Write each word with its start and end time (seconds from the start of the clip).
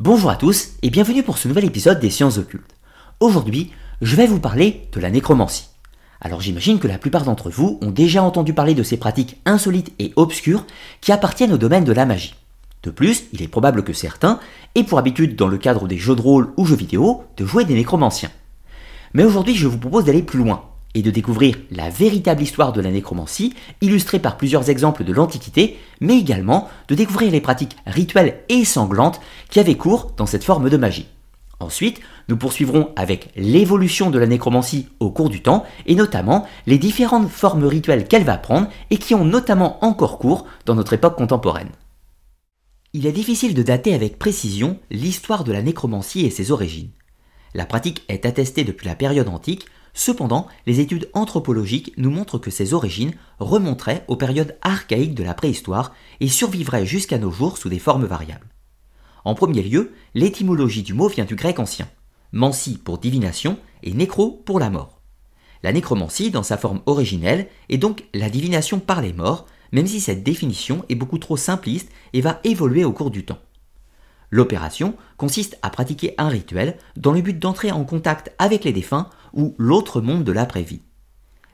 Bonjour 0.00 0.30
à 0.30 0.36
tous 0.36 0.74
et 0.82 0.90
bienvenue 0.90 1.24
pour 1.24 1.38
ce 1.38 1.48
nouvel 1.48 1.64
épisode 1.64 1.98
des 1.98 2.08
sciences 2.08 2.38
occultes. 2.38 2.76
Aujourd'hui, 3.18 3.72
je 4.00 4.14
vais 4.14 4.28
vous 4.28 4.38
parler 4.38 4.86
de 4.92 5.00
la 5.00 5.10
nécromancie. 5.10 5.70
Alors 6.20 6.40
j'imagine 6.40 6.78
que 6.78 6.86
la 6.86 6.98
plupart 6.98 7.24
d'entre 7.24 7.50
vous 7.50 7.80
ont 7.82 7.90
déjà 7.90 8.22
entendu 8.22 8.54
parler 8.54 8.74
de 8.74 8.84
ces 8.84 8.96
pratiques 8.96 9.40
insolites 9.44 9.92
et 9.98 10.12
obscures 10.14 10.64
qui 11.00 11.10
appartiennent 11.10 11.52
au 11.52 11.58
domaine 11.58 11.82
de 11.82 11.90
la 11.90 12.06
magie. 12.06 12.36
De 12.84 12.92
plus, 12.92 13.24
il 13.32 13.42
est 13.42 13.48
probable 13.48 13.82
que 13.82 13.92
certains 13.92 14.38
aient 14.76 14.84
pour 14.84 15.00
habitude 15.00 15.34
dans 15.34 15.48
le 15.48 15.58
cadre 15.58 15.88
des 15.88 15.98
jeux 15.98 16.14
de 16.14 16.22
rôle 16.22 16.52
ou 16.56 16.64
jeux 16.64 16.76
vidéo 16.76 17.24
de 17.36 17.44
jouer 17.44 17.64
des 17.64 17.74
nécromanciens. 17.74 18.30
Mais 19.14 19.24
aujourd'hui 19.24 19.56
je 19.56 19.66
vous 19.66 19.78
propose 19.78 20.04
d'aller 20.04 20.22
plus 20.22 20.38
loin 20.38 20.62
et 20.94 21.02
de 21.02 21.10
découvrir 21.10 21.56
la 21.70 21.90
véritable 21.90 22.42
histoire 22.42 22.72
de 22.72 22.80
la 22.80 22.90
nécromancie, 22.90 23.54
illustrée 23.80 24.18
par 24.18 24.36
plusieurs 24.36 24.70
exemples 24.70 25.04
de 25.04 25.12
l'Antiquité, 25.12 25.78
mais 26.00 26.18
également 26.18 26.68
de 26.88 26.94
découvrir 26.94 27.30
les 27.30 27.40
pratiques 27.40 27.76
rituelles 27.86 28.40
et 28.48 28.64
sanglantes 28.64 29.20
qui 29.50 29.60
avaient 29.60 29.76
cours 29.76 30.12
dans 30.16 30.26
cette 30.26 30.44
forme 30.44 30.70
de 30.70 30.76
magie. 30.76 31.06
Ensuite, 31.60 32.00
nous 32.28 32.36
poursuivrons 32.36 32.90
avec 32.94 33.30
l'évolution 33.34 34.10
de 34.10 34.18
la 34.18 34.26
nécromancie 34.26 34.86
au 35.00 35.10
cours 35.10 35.28
du 35.28 35.42
temps, 35.42 35.64
et 35.86 35.96
notamment 35.96 36.46
les 36.66 36.78
différentes 36.78 37.28
formes 37.28 37.64
rituelles 37.64 38.06
qu'elle 38.06 38.24
va 38.24 38.38
prendre 38.38 38.68
et 38.90 38.96
qui 38.98 39.14
ont 39.14 39.24
notamment 39.24 39.84
encore 39.84 40.18
cours 40.18 40.46
dans 40.66 40.76
notre 40.76 40.92
époque 40.92 41.16
contemporaine. 41.16 41.70
Il 42.92 43.06
est 43.06 43.12
difficile 43.12 43.54
de 43.54 43.62
dater 43.62 43.92
avec 43.92 44.18
précision 44.18 44.78
l'histoire 44.90 45.44
de 45.44 45.52
la 45.52 45.62
nécromancie 45.62 46.24
et 46.24 46.30
ses 46.30 46.52
origines. 46.52 46.90
La 47.54 47.66
pratique 47.66 48.02
est 48.08 48.24
attestée 48.24 48.64
depuis 48.64 48.86
la 48.86 48.94
période 48.94 49.28
antique, 49.28 49.66
Cependant, 49.98 50.46
les 50.64 50.78
études 50.78 51.10
anthropologiques 51.12 51.92
nous 51.96 52.12
montrent 52.12 52.38
que 52.38 52.52
ses 52.52 52.72
origines 52.72 53.14
remonteraient 53.40 54.04
aux 54.06 54.14
périodes 54.14 54.56
archaïques 54.62 55.16
de 55.16 55.24
la 55.24 55.34
préhistoire 55.34 55.92
et 56.20 56.28
survivraient 56.28 56.86
jusqu'à 56.86 57.18
nos 57.18 57.32
jours 57.32 57.58
sous 57.58 57.68
des 57.68 57.80
formes 57.80 58.04
variables. 58.04 58.46
En 59.24 59.34
premier 59.34 59.60
lieu, 59.60 59.92
l'étymologie 60.14 60.84
du 60.84 60.94
mot 60.94 61.08
vient 61.08 61.24
du 61.24 61.34
grec 61.34 61.58
ancien, 61.58 61.88
mancie 62.30 62.78
pour 62.78 62.98
divination 62.98 63.58
et 63.82 63.92
nécro 63.92 64.30
pour 64.30 64.60
la 64.60 64.70
mort. 64.70 65.00
La 65.64 65.72
nécromancie, 65.72 66.30
dans 66.30 66.44
sa 66.44 66.58
forme 66.58 66.80
originelle, 66.86 67.48
est 67.68 67.76
donc 67.76 68.04
la 68.14 68.30
divination 68.30 68.78
par 68.78 69.02
les 69.02 69.12
morts, 69.12 69.46
même 69.72 69.88
si 69.88 70.00
cette 70.00 70.22
définition 70.22 70.84
est 70.88 70.94
beaucoup 70.94 71.18
trop 71.18 71.36
simpliste 71.36 71.90
et 72.12 72.20
va 72.20 72.38
évoluer 72.44 72.84
au 72.84 72.92
cours 72.92 73.10
du 73.10 73.24
temps. 73.24 73.40
L'opération 74.30 74.94
consiste 75.16 75.58
à 75.62 75.70
pratiquer 75.70 76.14
un 76.18 76.28
rituel 76.28 76.76
dans 76.96 77.12
le 77.12 77.22
but 77.22 77.38
d'entrer 77.38 77.72
en 77.72 77.84
contact 77.84 78.32
avec 78.38 78.62
les 78.62 78.72
défunts 78.72 79.08
ou 79.32 79.54
l'autre 79.58 80.00
monde 80.00 80.24
de 80.24 80.32
l'après-vie. 80.32 80.82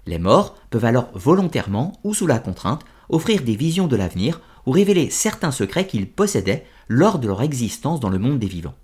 Les 0.06 0.18
morts 0.18 0.56
peuvent 0.70 0.84
alors 0.84 1.08
volontairement 1.14 1.92
ou 2.04 2.14
sous 2.14 2.26
la 2.26 2.38
contrainte 2.38 2.84
offrir 3.08 3.42
des 3.42 3.56
visions 3.56 3.86
de 3.86 3.96
l'avenir 3.96 4.40
ou 4.66 4.70
révéler 4.70 5.10
certains 5.10 5.50
secrets 5.50 5.86
qu'ils 5.86 6.10
possédaient 6.10 6.66
lors 6.88 7.18
de 7.18 7.28
leur 7.28 7.42
existence 7.42 8.00
dans 8.00 8.10
le 8.10 8.18
monde 8.18 8.38
des 8.38 8.46
vivants. 8.46 8.74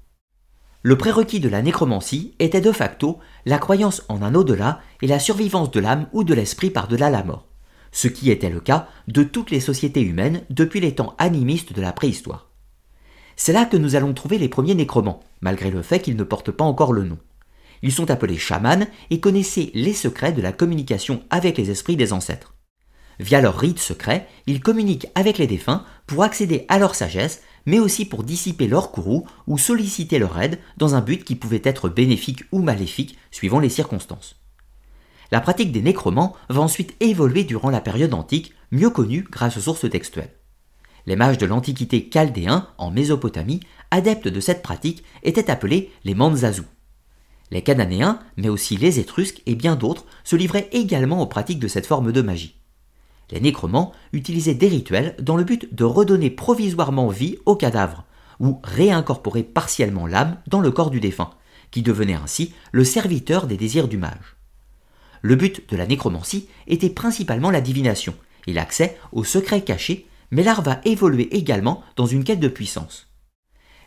Le 0.83 0.97
prérequis 0.97 1.41
de 1.41 1.49
la 1.49 1.61
nécromancie 1.61 2.35
était 2.39 2.63
de 2.63 2.73
facto 2.73 3.19
la 3.45 3.59
croyance 3.59 4.03
en 4.09 4.23
un 4.23 4.35
au-delà 4.35 4.81
et 5.03 5.07
la 5.07 5.19
survivance 5.19 5.71
de 5.71 5.81
l'âme 5.81 6.07
ou 6.13 6.25
de 6.25 6.33
l'esprit 6.33 6.71
par-delà 6.71 7.11
la 7.11 7.23
mort, 7.23 7.47
ce 7.93 8.09
qui 8.09 8.31
était 8.31 8.49
le 8.49 8.61
cas 8.61 8.89
de 9.07 9.23
toutes 9.23 9.51
les 9.51 9.61
sociétés 9.61 10.01
humaines 10.01 10.43
depuis 10.49 10.81
les 10.81 10.95
temps 10.95 11.15
animistes 11.19 11.75
de 11.75 11.83
la 11.83 11.93
préhistoire. 11.93 12.49
C'est 13.37 13.53
là 13.53 13.67
que 13.67 13.77
nous 13.77 13.95
allons 13.95 14.15
trouver 14.15 14.39
les 14.39 14.49
premiers 14.49 14.75
nécromants, 14.75 15.21
malgré 15.43 15.71
le 15.71 15.83
fait 15.83 16.01
qu'ils 16.01 16.17
ne 16.17 16.25
portent 16.25 16.51
pas 16.51 16.65
encore 16.65 16.93
le 16.93 17.05
nom. 17.05 17.19
Ils 17.83 17.93
sont 17.93 18.11
appelés 18.11 18.39
chamans 18.39 18.87
et 19.11 19.21
connaissaient 19.21 19.71
les 19.75 19.95
secrets 19.95 20.33
de 20.33 20.43
la 20.43 20.53
communication 20.53 21.23
avec 21.31 21.57
les 21.59 21.71
esprits 21.71 21.97
des 21.97 22.13
ancêtres. 22.13 22.55
Via 23.19 23.41
leurs 23.41 23.59
rites 23.59 23.79
secrets, 23.79 24.27
ils 24.47 24.61
communiquent 24.61 25.09
avec 25.15 25.39
les 25.39 25.47
défunts 25.47 25.85
pour 26.07 26.23
accéder 26.23 26.65
à 26.69 26.79
leur 26.79 26.95
sagesse, 26.95 27.43
mais 27.67 27.79
aussi 27.79 28.07
pour 28.07 28.25
dissiper 28.25 28.67
leur 28.67 28.91
courroux 28.91 29.27
ou 29.47 29.59
solliciter 29.59 30.19
leur 30.19 30.41
aide 30.41 30.59
dans 30.79 30.95
un 30.95 31.03
but 31.03 31.25
qui 31.25 31.37
pouvait 31.37 31.61
être 31.65 31.89
bénéfique 31.89 32.45
ou 32.51 32.61
maléfique 32.61 33.19
suivant 33.31 33.61
les 33.61 33.69
circonstances. 33.69 34.37
La 35.33 35.41
pratique 35.41 35.71
des 35.71 35.83
nécromants 35.83 36.35
va 36.49 36.61
ensuite 36.61 36.97
évoluer 37.01 37.45
durant 37.45 37.71
la 37.71 37.81
période 37.81 38.15
antique, 38.15 38.55
mieux 38.73 38.91
connue 38.91 39.27
grâce 39.31 39.59
aux 39.59 39.61
sources 39.61 39.89
textuelles. 39.89 40.35
Les 41.07 41.17
mages 41.17 41.39
de 41.39 41.47
l'Antiquité 41.47 42.09
chaldéen, 42.13 42.69
en 42.79 42.91
Mésopotamie, 42.91 43.61
adeptes 43.91 44.29
de 44.29 44.41
cette 44.41 44.63
pratique, 44.63 45.05
étaient 45.23 45.51
appelés 45.51 45.93
les 46.05 46.15
Manzazu. 46.15 46.63
Les 47.51 47.63
Cananéens, 47.63 48.21
mais 48.37 48.49
aussi 48.49 48.77
les 48.77 49.01
Étrusques 49.01 49.43
et 49.47 49.55
bien 49.55 49.77
d'autres 49.77 50.07
se 50.25 50.37
livraient 50.37 50.69
également 50.73 51.21
aux 51.21 51.27
pratiques 51.27 51.59
de 51.59 51.69
cette 51.69 51.87
forme 51.87 52.13
de 52.13 52.23
magie. 52.23 52.57
Les 53.31 53.41
nécromants 53.41 53.93
utilisaient 54.13 54.55
des 54.55 54.69
rituels 54.69 55.15
dans 55.21 55.37
le 55.37 55.45
but 55.45 55.73
de 55.75 55.85
redonner 55.85 56.31
provisoirement 56.31 57.09
vie 57.09 57.39
au 57.47 57.57
cadavre, 57.57 58.05
ou 58.41 58.61
réincorporer 58.65 59.43
partiellement 59.43 60.07
l'âme 60.07 60.39
dans 60.47 60.61
le 60.61 60.71
corps 60.71 60.91
du 60.91 61.01
défunt, 61.01 61.31
qui 61.71 61.83
devenait 61.83 62.15
ainsi 62.15 62.55
le 62.73 62.85
serviteur 62.85 63.47
des 63.47 63.57
désirs 63.57 63.89
du 63.89 63.99
mage. 63.99 64.37
Le 65.23 65.37
but 65.37 65.69
de 65.71 65.77
la 65.77 65.87
nécromancie 65.87 66.49
était 66.67 66.91
principalement 66.91 67.51
la 67.51 67.61
divination 67.61 68.15
et 68.47 68.53
l'accès 68.53 68.99
aux 69.13 69.25
secrets 69.25 69.63
cachés, 69.63 70.07
mais 70.31 70.43
l'art 70.43 70.63
va 70.63 70.81
évoluer 70.85 71.35
également 71.37 71.83
dans 71.97 72.07
une 72.07 72.25
quête 72.25 72.41
de 72.41 72.49
puissance. 72.49 73.10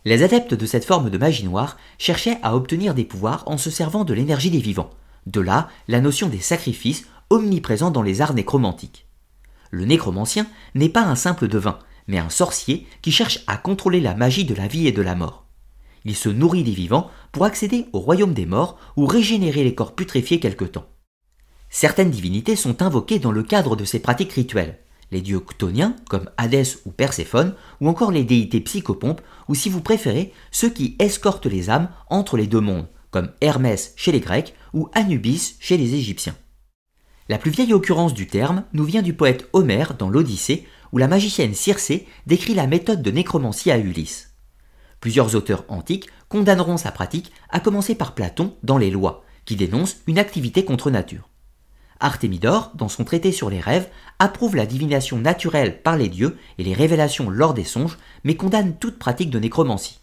Les 0.06 0.22
adeptes 0.22 0.54
de 0.54 0.66
cette 0.66 0.86
forme 0.86 1.10
de 1.10 1.18
magie 1.18 1.46
noire 1.46 1.78
cherchaient 1.98 2.38
à 2.44 2.56
obtenir 2.56 2.94
des 2.94 3.06
pouvoirs 3.06 3.44
en 3.46 3.58
se 3.58 3.70
servant 3.70 4.04
de 4.04 4.14
l'énergie 4.14 4.52
des 4.52 4.60
vivants. 4.60 4.90
De 5.28 5.40
là, 5.40 5.70
la 5.88 6.02
notion 6.02 6.28
des 6.28 6.40
sacrifices 6.40 7.08
omniprésents 7.30 7.92
dans 7.92 8.02
les 8.02 8.22
arts 8.22 8.34
nécromantiques. 8.34 9.08
Le 9.72 9.86
nécromancien 9.86 10.46
n'est 10.76 10.90
pas 10.90 11.04
un 11.04 11.16
simple 11.16 11.48
devin, 11.48 11.80
mais 12.08 12.18
un 12.20 12.30
sorcier 12.30 12.86
qui 13.02 13.12
cherche 13.12 13.40
à 13.48 13.56
contrôler 13.56 14.02
la 14.02 14.14
magie 14.14 14.46
de 14.46 14.54
la 14.54 14.68
vie 14.68 14.88
et 14.88 14.92
de 14.92 15.02
la 15.02 15.16
mort. 15.16 15.46
Il 16.04 16.18
se 16.18 16.28
nourrit 16.28 16.64
des 16.64 16.72
vivants 16.72 17.10
pour 17.32 17.46
accéder 17.46 17.86
au 17.94 18.00
royaume 18.00 18.34
des 18.34 18.46
morts 18.46 18.78
ou 18.98 19.06
régénérer 19.06 19.64
les 19.64 19.74
corps 19.74 19.96
putréfiés 19.96 20.42
quelque 20.42 20.66
temps. 20.66 20.88
Certaines 21.70 22.12
divinités 22.12 22.58
sont 22.58 22.82
invoquées 22.82 23.20
dans 23.20 23.32
le 23.32 23.42
cadre 23.42 23.78
de 23.78 23.86
ces 23.86 24.00
pratiques 24.00 24.34
rituelles 24.34 24.80
les 25.14 25.22
dieux 25.22 25.40
ctoniens 25.40 25.96
comme 26.10 26.30
Hadès 26.38 26.80
ou 26.86 26.92
Perséphone, 26.92 27.56
ou 27.80 27.88
encore 27.88 28.12
les 28.12 28.26
déités 28.26 28.60
psychopompes, 28.60 29.22
ou 29.48 29.56
si 29.56 29.70
vous 29.70 29.82
préférez, 29.82 30.34
ceux 30.52 30.70
qui 30.70 30.98
escortent 31.00 31.46
les 31.46 31.70
âmes 31.70 31.90
entre 32.10 32.36
les 32.36 32.48
deux 32.48 32.60
mondes, 32.60 32.88
comme 33.12 33.32
Hermès 33.40 33.94
chez 33.96 34.12
les 34.12 34.20
Grecs 34.20 34.54
ou 34.74 34.90
Anubis 34.94 35.56
chez 35.60 35.78
les 35.78 35.94
Égyptiens. 35.96 36.36
La 37.30 37.38
plus 37.38 37.52
vieille 37.52 37.74
occurrence 37.74 38.14
du 38.14 38.28
terme 38.28 38.66
nous 38.74 38.84
vient 38.84 39.02
du 39.02 39.14
poète 39.14 39.48
Homère 39.54 39.94
dans 39.94 40.10
l'Odyssée, 40.10 40.68
où 40.92 40.98
la 40.98 41.08
magicienne 41.08 41.54
Circé 41.54 42.06
décrit 42.28 42.54
la 42.54 42.68
méthode 42.68 43.02
de 43.02 43.12
nécromancie 43.12 43.72
à 43.72 43.78
Ulysse. 43.78 44.34
Plusieurs 45.00 45.36
auteurs 45.36 45.66
antiques 45.70 46.10
condamneront 46.28 46.78
sa 46.78 46.92
pratique, 46.92 47.32
à 47.50 47.60
commencer 47.60 47.96
par 47.96 48.14
Platon 48.14 48.56
dans 48.64 48.78
les 48.78 48.92
Lois, 48.92 49.24
qui 49.46 49.56
dénonce 49.56 49.98
une 50.08 50.20
activité 50.20 50.66
contre 50.66 50.92
nature. 50.92 51.30
Artémidore, 52.04 52.72
dans 52.76 52.90
son 52.90 53.06
traité 53.06 53.32
sur 53.32 53.50
les 53.50 53.62
rêves, 53.62 53.88
approuve 54.20 54.58
la 54.58 54.66
divination 54.66 55.18
naturelle 55.18 55.82
par 55.82 55.96
les 55.96 56.10
dieux 56.10 56.38
et 56.58 56.64
les 56.64 56.74
révélations 56.74 57.30
lors 57.30 57.54
des 57.54 57.64
songes, 57.64 57.98
mais 58.26 58.36
condamne 58.36 58.76
toute 58.76 59.00
pratique 59.00 59.30
de 59.30 59.40
nécromancie. 59.40 60.02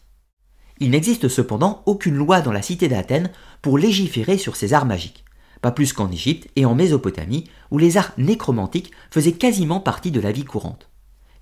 Il 0.79 0.91
n'existe 0.93 1.29
cependant 1.29 1.83
aucune 1.85 2.17
loi 2.17 2.41
dans 2.41 2.53
la 2.53 2.63
cité 2.63 2.89
d'Athènes 2.89 3.31
pour 3.61 3.77
légiférer 3.77 4.39
sur 4.39 4.57
ces 4.57 4.73
arts 4.73 4.87
magiques, 4.87 5.27
pas 5.61 5.73
plus 5.73 5.93
qu'en 5.93 6.11
Égypte 6.11 6.49
et 6.57 6.65
en 6.65 6.75
Mésopotamie, 6.75 7.45
où 7.71 7.77
les 7.77 7.99
arts 7.99 8.13
nécromantiques 8.17 8.93
faisaient 9.11 9.33
quasiment 9.33 9.81
partie 9.81 10.11
de 10.11 10.21
la 10.21 10.33
vie 10.33 10.45
courante. 10.45 10.89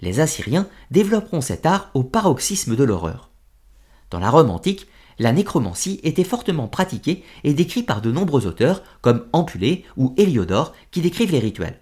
Les 0.01 0.19
Assyriens 0.19 0.67
développeront 0.91 1.41
cet 1.41 1.67
art 1.67 1.93
au 1.95 2.03
paroxysme 2.03 2.75
de 2.75 2.83
l'horreur. 2.83 3.31
Dans 4.11 4.19
la 4.19 4.31
Rome 4.31 4.51
antique, 4.51 4.89
la 5.19 5.33
nécromancie 5.33 6.01
était 6.03 6.25
fortement 6.25 6.69
pratiquée 6.69 7.25
et 7.45 7.55
décrite 7.55 7.87
par 7.87 8.01
de 8.01 8.13
nombreux 8.13 8.47
auteurs 8.47 8.83
comme 9.01 9.27
Ampulée 9.33 9.85
ou 9.97 10.15
Héliodore 10.17 10.75
qui 10.91 11.01
décrivent 11.01 11.33
les 11.33 11.39
rituels. 11.39 11.81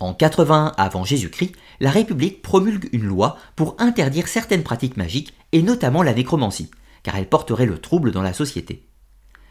En 0.00 0.14
81 0.14 0.72
avant 0.76 1.04
Jésus-Christ, 1.04 1.54
la 1.80 1.90
République 1.90 2.42
promulgue 2.42 2.88
une 2.92 3.04
loi 3.04 3.38
pour 3.54 3.76
interdire 3.78 4.26
certaines 4.26 4.64
pratiques 4.64 4.96
magiques 4.96 5.32
et 5.52 5.62
notamment 5.62 6.02
la 6.02 6.14
nécromancie, 6.14 6.70
car 7.02 7.16
elle 7.16 7.28
porterait 7.28 7.66
le 7.66 7.78
trouble 7.78 8.10
dans 8.10 8.22
la 8.22 8.32
société. 8.32 8.88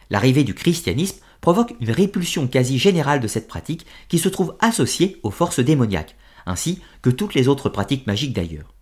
L'arrivée 0.10 0.44
du 0.44 0.54
christianisme 0.54 1.20
provoque 1.40 1.74
une 1.80 1.92
répulsion 1.92 2.48
quasi 2.48 2.78
générale 2.78 3.22
de 3.22 3.28
cette 3.28 3.48
pratique 3.48 3.86
qui 4.10 4.20
se 4.20 4.30
trouve 4.30 4.56
associée 4.60 5.20
aux 5.24 5.32
forces 5.32 5.62
démoniaques, 5.62 6.16
ainsi 6.46 6.82
que 7.02 7.10
toutes 7.10 7.34
les 7.34 7.48
autres 7.48 7.70
pratiques 7.70 8.08
magiques 8.08 8.34
d'ailleurs. 8.34 8.74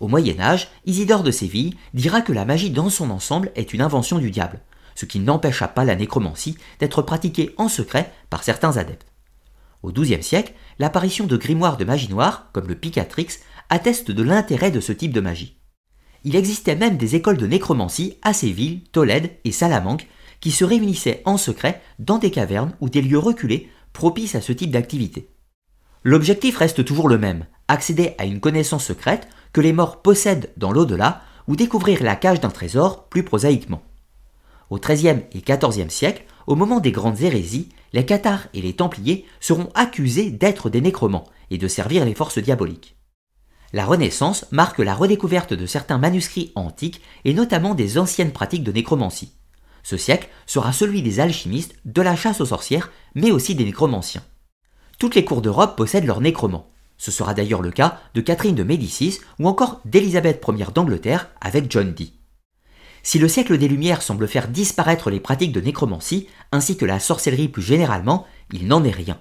Au 0.00 0.08
Moyen 0.08 0.40
Âge, 0.40 0.68
Isidore 0.86 1.22
de 1.22 1.30
Séville 1.30 1.76
dira 1.92 2.22
que 2.22 2.32
la 2.32 2.46
magie 2.46 2.70
dans 2.70 2.88
son 2.88 3.10
ensemble 3.10 3.52
est 3.54 3.74
une 3.74 3.82
invention 3.82 4.18
du 4.18 4.30
diable, 4.30 4.60
ce 4.94 5.04
qui 5.04 5.20
n'empêcha 5.20 5.68
pas 5.68 5.84
la 5.84 5.94
nécromancie 5.94 6.56
d'être 6.78 7.02
pratiquée 7.02 7.54
en 7.58 7.68
secret 7.68 8.10
par 8.30 8.42
certains 8.42 8.78
adeptes. 8.78 9.06
Au 9.82 9.92
XIIe 9.92 10.22
siècle, 10.22 10.54
l'apparition 10.78 11.26
de 11.26 11.36
grimoires 11.36 11.76
de 11.76 11.84
magie 11.84 12.08
noire, 12.08 12.48
comme 12.52 12.66
le 12.66 12.74
Picatrix, 12.74 13.28
atteste 13.68 14.10
de 14.10 14.22
l'intérêt 14.22 14.70
de 14.70 14.80
ce 14.80 14.92
type 14.92 15.12
de 15.12 15.20
magie. 15.20 15.58
Il 16.24 16.34
existait 16.34 16.76
même 16.76 16.96
des 16.96 17.14
écoles 17.14 17.38
de 17.38 17.46
nécromancie 17.46 18.18
à 18.22 18.32
Séville, 18.32 18.84
Tolède 18.92 19.32
et 19.44 19.52
Salamanque 19.52 20.06
qui 20.40 20.50
se 20.50 20.64
réunissaient 20.64 21.22
en 21.26 21.36
secret 21.36 21.82
dans 21.98 22.16
des 22.16 22.30
cavernes 22.30 22.74
ou 22.80 22.88
des 22.88 23.02
lieux 23.02 23.18
reculés 23.18 23.68
propices 23.92 24.34
à 24.34 24.40
ce 24.40 24.52
type 24.52 24.70
d'activité. 24.70 25.28
L'objectif 26.02 26.56
reste 26.56 26.84
toujours 26.84 27.08
le 27.08 27.18
même, 27.18 27.46
accéder 27.68 28.14
à 28.16 28.24
une 28.24 28.40
connaissance 28.40 28.86
secrète 28.86 29.28
que 29.52 29.60
les 29.60 29.72
morts 29.72 30.02
possèdent 30.02 30.52
dans 30.56 30.72
l'au-delà 30.72 31.22
ou 31.48 31.56
découvrir 31.56 32.02
la 32.02 32.16
cage 32.16 32.40
d'un 32.40 32.50
trésor 32.50 33.08
plus 33.08 33.24
prosaïquement. 33.24 33.82
Au 34.70 34.78
XIIIe 34.78 35.22
et 35.32 35.40
XIVe 35.40 35.90
siècle, 35.90 36.24
au 36.46 36.54
moment 36.54 36.80
des 36.80 36.92
grandes 36.92 37.20
hérésies, 37.20 37.68
les 37.92 38.06
cathares 38.06 38.46
et 38.54 38.62
les 38.62 38.74
templiers 38.74 39.26
seront 39.40 39.70
accusés 39.74 40.30
d'être 40.30 40.70
des 40.70 40.80
nécromants 40.80 41.28
et 41.50 41.58
de 41.58 41.68
servir 41.68 42.04
les 42.04 42.14
forces 42.14 42.38
diaboliques. 42.38 42.96
La 43.72 43.84
Renaissance 43.84 44.46
marque 44.50 44.78
la 44.78 44.94
redécouverte 44.94 45.54
de 45.54 45.66
certains 45.66 45.98
manuscrits 45.98 46.52
antiques 46.54 47.00
et 47.24 47.34
notamment 47.34 47.74
des 47.74 47.98
anciennes 47.98 48.32
pratiques 48.32 48.64
de 48.64 48.72
nécromancie. 48.72 49.32
Ce 49.82 49.96
siècle 49.96 50.28
sera 50.46 50.72
celui 50.72 51.02
des 51.02 51.20
alchimistes, 51.20 51.76
de 51.84 52.02
la 52.02 52.16
chasse 52.16 52.40
aux 52.40 52.46
sorcières, 52.46 52.90
mais 53.14 53.30
aussi 53.30 53.54
des 53.54 53.64
nécromanciens. 53.64 54.24
Toutes 54.98 55.14
les 55.14 55.24
cours 55.24 55.40
d'Europe 55.40 55.76
possèdent 55.76 56.04
leurs 56.04 56.20
nécromants. 56.20 56.70
Ce 57.00 57.10
sera 57.10 57.32
d'ailleurs 57.32 57.62
le 57.62 57.70
cas 57.70 57.98
de 58.12 58.20
Catherine 58.20 58.54
de 58.54 58.62
Médicis 58.62 59.20
ou 59.38 59.48
encore 59.48 59.80
d'Élisabeth 59.86 60.44
Ier 60.46 60.66
d'Angleterre 60.74 61.30
avec 61.40 61.72
John 61.72 61.94
Dee. 61.94 62.12
Si 63.02 63.18
le 63.18 63.26
siècle 63.26 63.56
des 63.56 63.68
Lumières 63.68 64.02
semble 64.02 64.28
faire 64.28 64.48
disparaître 64.48 65.08
les 65.08 65.18
pratiques 65.18 65.52
de 65.52 65.62
nécromancie, 65.62 66.28
ainsi 66.52 66.76
que 66.76 66.84
la 66.84 67.00
sorcellerie 67.00 67.48
plus 67.48 67.62
généralement, 67.62 68.26
il 68.52 68.66
n'en 68.66 68.84
est 68.84 68.90
rien. 68.90 69.18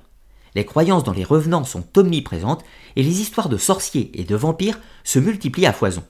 Les 0.55 0.65
croyances 0.65 1.05
dans 1.05 1.13
les 1.13 1.23
revenants 1.23 1.63
sont 1.63 1.85
omniprésentes 1.95 2.65
et 2.97 3.03
les 3.03 3.21
histoires 3.21 3.47
de 3.47 3.55
sorciers 3.55 4.11
et 4.13 4.25
de 4.25 4.35
vampires 4.35 4.81
se 5.05 5.19
multiplient 5.19 5.65
à 5.65 5.71
foison. 5.71 6.03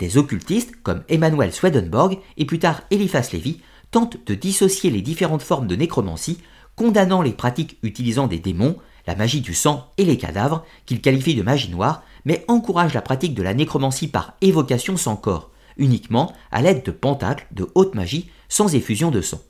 Des 0.00 0.18
occultistes 0.18 0.72
comme 0.82 1.04
Emmanuel 1.08 1.52
Swedenborg 1.52 2.18
et 2.36 2.44
plus 2.44 2.58
tard 2.58 2.82
Eliphas 2.90 3.28
Lévy 3.32 3.60
tentent 3.92 4.18
de 4.26 4.34
dissocier 4.34 4.90
les 4.90 5.02
différentes 5.02 5.42
formes 5.42 5.68
de 5.68 5.76
nécromancie, 5.76 6.40
condamnant 6.74 7.22
les 7.22 7.34
pratiques 7.34 7.78
utilisant 7.84 8.26
des 8.26 8.40
démons, 8.40 8.78
la 9.06 9.14
magie 9.14 9.40
du 9.40 9.54
sang 9.54 9.90
et 9.98 10.04
les 10.04 10.18
cadavres, 10.18 10.64
qu'ils 10.86 11.00
qualifient 11.00 11.34
de 11.34 11.42
magie 11.42 11.70
noire, 11.70 12.02
mais 12.24 12.44
encouragent 12.48 12.94
la 12.94 13.02
pratique 13.02 13.34
de 13.34 13.42
la 13.42 13.54
nécromancie 13.54 14.08
par 14.08 14.34
évocation 14.40 14.96
sans 14.96 15.16
corps, 15.16 15.50
uniquement 15.76 16.32
à 16.50 16.62
l'aide 16.62 16.84
de 16.84 16.90
pentacles 16.90 17.46
de 17.52 17.68
haute 17.74 17.94
magie 17.94 18.30
sans 18.48 18.74
effusion 18.74 19.10
de 19.10 19.20
sang. 19.20 19.40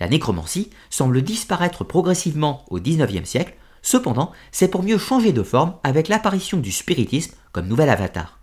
La 0.00 0.08
nécromancie 0.08 0.70
semble 0.90 1.22
disparaître 1.22 1.84
progressivement 1.84 2.64
au 2.68 2.78
XIXe 2.78 3.28
siècle, 3.28 3.56
cependant 3.82 4.32
c'est 4.52 4.68
pour 4.68 4.82
mieux 4.82 4.98
changer 4.98 5.32
de 5.32 5.42
forme 5.42 5.74
avec 5.82 6.08
l'apparition 6.08 6.58
du 6.58 6.70
spiritisme 6.70 7.34
comme 7.52 7.68
nouvel 7.68 7.90
avatar. 7.90 8.37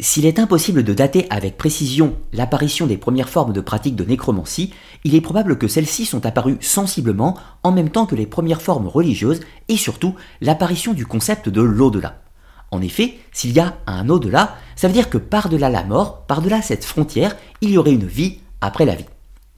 S'il 0.00 0.26
est 0.26 0.40
impossible 0.40 0.82
de 0.82 0.92
dater 0.92 1.28
avec 1.30 1.56
précision 1.56 2.16
l'apparition 2.32 2.88
des 2.88 2.96
premières 2.96 3.28
formes 3.28 3.52
de 3.52 3.60
pratiques 3.60 3.94
de 3.94 4.04
nécromancie, 4.04 4.74
il 5.04 5.14
est 5.14 5.20
probable 5.20 5.56
que 5.56 5.68
celles-ci 5.68 6.04
sont 6.04 6.26
apparues 6.26 6.58
sensiblement 6.60 7.38
en 7.62 7.70
même 7.70 7.90
temps 7.90 8.06
que 8.06 8.16
les 8.16 8.26
premières 8.26 8.60
formes 8.60 8.88
religieuses 8.88 9.38
et 9.68 9.76
surtout 9.76 10.16
l'apparition 10.40 10.94
du 10.94 11.06
concept 11.06 11.48
de 11.48 11.62
l'au-delà. 11.62 12.20
En 12.72 12.82
effet, 12.82 13.14
s'il 13.30 13.52
y 13.52 13.60
a 13.60 13.76
un 13.86 14.08
au-delà, 14.08 14.56
ça 14.74 14.88
veut 14.88 14.94
dire 14.94 15.08
que 15.08 15.18
par-delà 15.18 15.68
la 15.70 15.84
mort, 15.84 16.26
par-delà 16.26 16.60
cette 16.60 16.84
frontière, 16.84 17.36
il 17.60 17.70
y 17.70 17.78
aurait 17.78 17.92
une 17.92 18.06
vie 18.06 18.40
après 18.60 18.86
la 18.86 18.96
vie. 18.96 19.06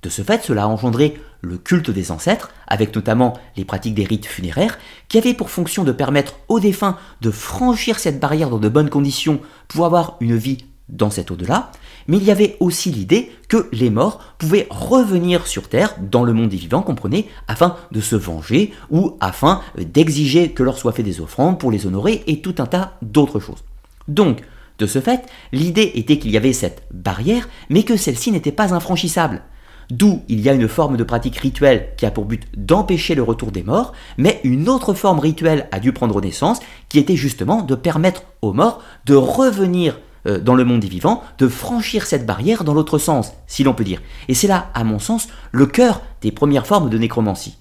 De 0.03 0.11
ce 0.11 0.21
fait, 0.21 0.45
cela 0.45 0.65
a 0.65 0.69
engendré 0.69 1.15
le 1.43 1.59
culte 1.59 1.91
des 1.91 2.11
ancêtres, 2.11 2.51
avec 2.67 2.95
notamment 2.95 3.39
les 3.57 3.65
pratiques 3.65 3.95
des 3.95 4.05
rites 4.05 4.27
funéraires, 4.27 4.79
qui 5.09 5.19
avaient 5.19 5.35
pour 5.35 5.51
fonction 5.51 5.85
de 5.85 5.93
permettre 5.93 6.37
aux 6.49 6.61
défunts 6.61 6.97
de 7.21 7.31
franchir 7.31 7.99
cette 7.99 8.21
barrière 8.21 8.51
dans 8.51 8.59
de 8.59 8.69
bonnes 8.69 8.91
conditions 8.91 9.41
pour 9.69 9.87
avoir 9.87 10.17
une 10.21 10.37
vie 10.37 10.65
dans 10.89 11.11
cet 11.11 11.31
au-delà, 11.31 11.73
mais 12.07 12.19
il 12.19 12.25
y 12.25 12.31
avait 12.31 12.57
aussi 12.61 12.91
l'idée 12.91 13.33
que 13.49 13.69
les 13.73 13.91
morts 13.91 14.21
pouvaient 14.39 14.69
revenir 14.71 15.47
sur 15.47 15.69
Terre, 15.69 15.97
dans 16.01 16.23
le 16.23 16.33
monde 16.33 16.51
des 16.51 16.57
vivants, 16.57 16.83
comprenez, 16.83 17.29
afin 17.49 17.77
de 17.91 18.01
se 18.01 18.15
venger 18.15 18.73
ou 18.91 19.17
afin 19.21 19.63
d'exiger 19.77 20.53
que 20.53 20.63
leur 20.63 20.79
soient 20.79 20.93
fait 20.93 21.03
des 21.03 21.21
offrandes 21.21 21.59
pour 21.59 21.71
les 21.71 21.87
honorer 21.87 22.23
et 22.27 22.41
tout 22.41 22.55
un 22.59 22.67
tas 22.67 22.97
d'autres 23.03 23.41
choses. 23.41 23.65
Donc, 24.07 24.43
de 24.79 24.87
ce 24.87 25.01
fait, 25.01 25.27
l'idée 25.53 25.93
était 25.95 26.19
qu'il 26.19 26.31
y 26.31 26.37
avait 26.37 26.53
cette 26.53 26.83
barrière, 26.93 27.49
mais 27.71 27.83
que 27.83 27.97
celle-ci 27.97 28.31
n'était 28.31 28.53
pas 28.53 28.75
infranchissable. 28.75 29.43
D'où 29.91 30.23
il 30.29 30.41
y 30.41 30.49
a 30.49 30.55
une 30.55 30.69
forme 30.69 30.97
de 30.97 31.05
pratique 31.05 31.37
rituelle 31.37 31.91
qui 31.97 32.07
a 32.07 32.11
pour 32.11 32.25
but 32.25 32.43
d'empêcher 32.57 33.15
le 33.15 33.23
retour 33.23 33.53
des 33.53 33.63
morts, 33.63 33.93
mais 34.17 34.41
une 34.43 34.69
autre 34.69 34.95
forme 34.95 35.21
rituelle 35.21 35.69
a 35.71 35.79
dû 35.79 35.93
prendre 35.93 36.21
naissance, 36.21 36.61
qui 36.89 36.99
était 36.99 37.17
justement 37.17 37.63
de 37.63 37.75
permettre 37.75 38.25
aux 38.43 38.53
morts 38.53 38.83
de 39.05 39.15
revenir 39.15 39.99
euh, 40.27 40.41
dans 40.41 40.55
le 40.55 40.65
monde 40.65 40.81
des 40.81 40.89
vivants, 40.89 41.23
de 41.39 41.47
franchir 41.47 42.07
cette 42.07 42.27
barrière 42.27 42.65
dans 42.65 42.75
l'autre 42.75 42.99
sens, 42.99 43.33
si 43.47 43.63
l'on 43.63 43.75
peut 43.75 43.85
dire. 43.85 44.03
Et 44.29 44.35
c'est 44.35 44.49
là, 44.49 44.71
à 44.75 44.83
mon 44.83 44.99
sens, 44.99 45.29
le 45.53 45.67
cœur 45.67 46.03
des 46.21 46.33
premières 46.33 46.67
formes 46.67 46.91
de 46.91 46.99
nécromancie. 46.99 47.59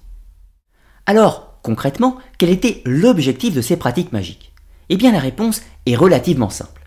Alors, 1.06 1.60
concrètement, 1.62 2.18
quel 2.40 2.50
était 2.50 2.82
l'objectif 2.86 3.54
de 3.54 3.62
ces 3.62 3.78
pratiques 3.78 4.12
magiques? 4.12 4.52
Eh 4.90 4.98
bien 4.98 5.12
la 5.12 5.20
réponse 5.20 5.62
est 5.86 5.96
relativement 5.96 6.50
simple. 6.50 6.82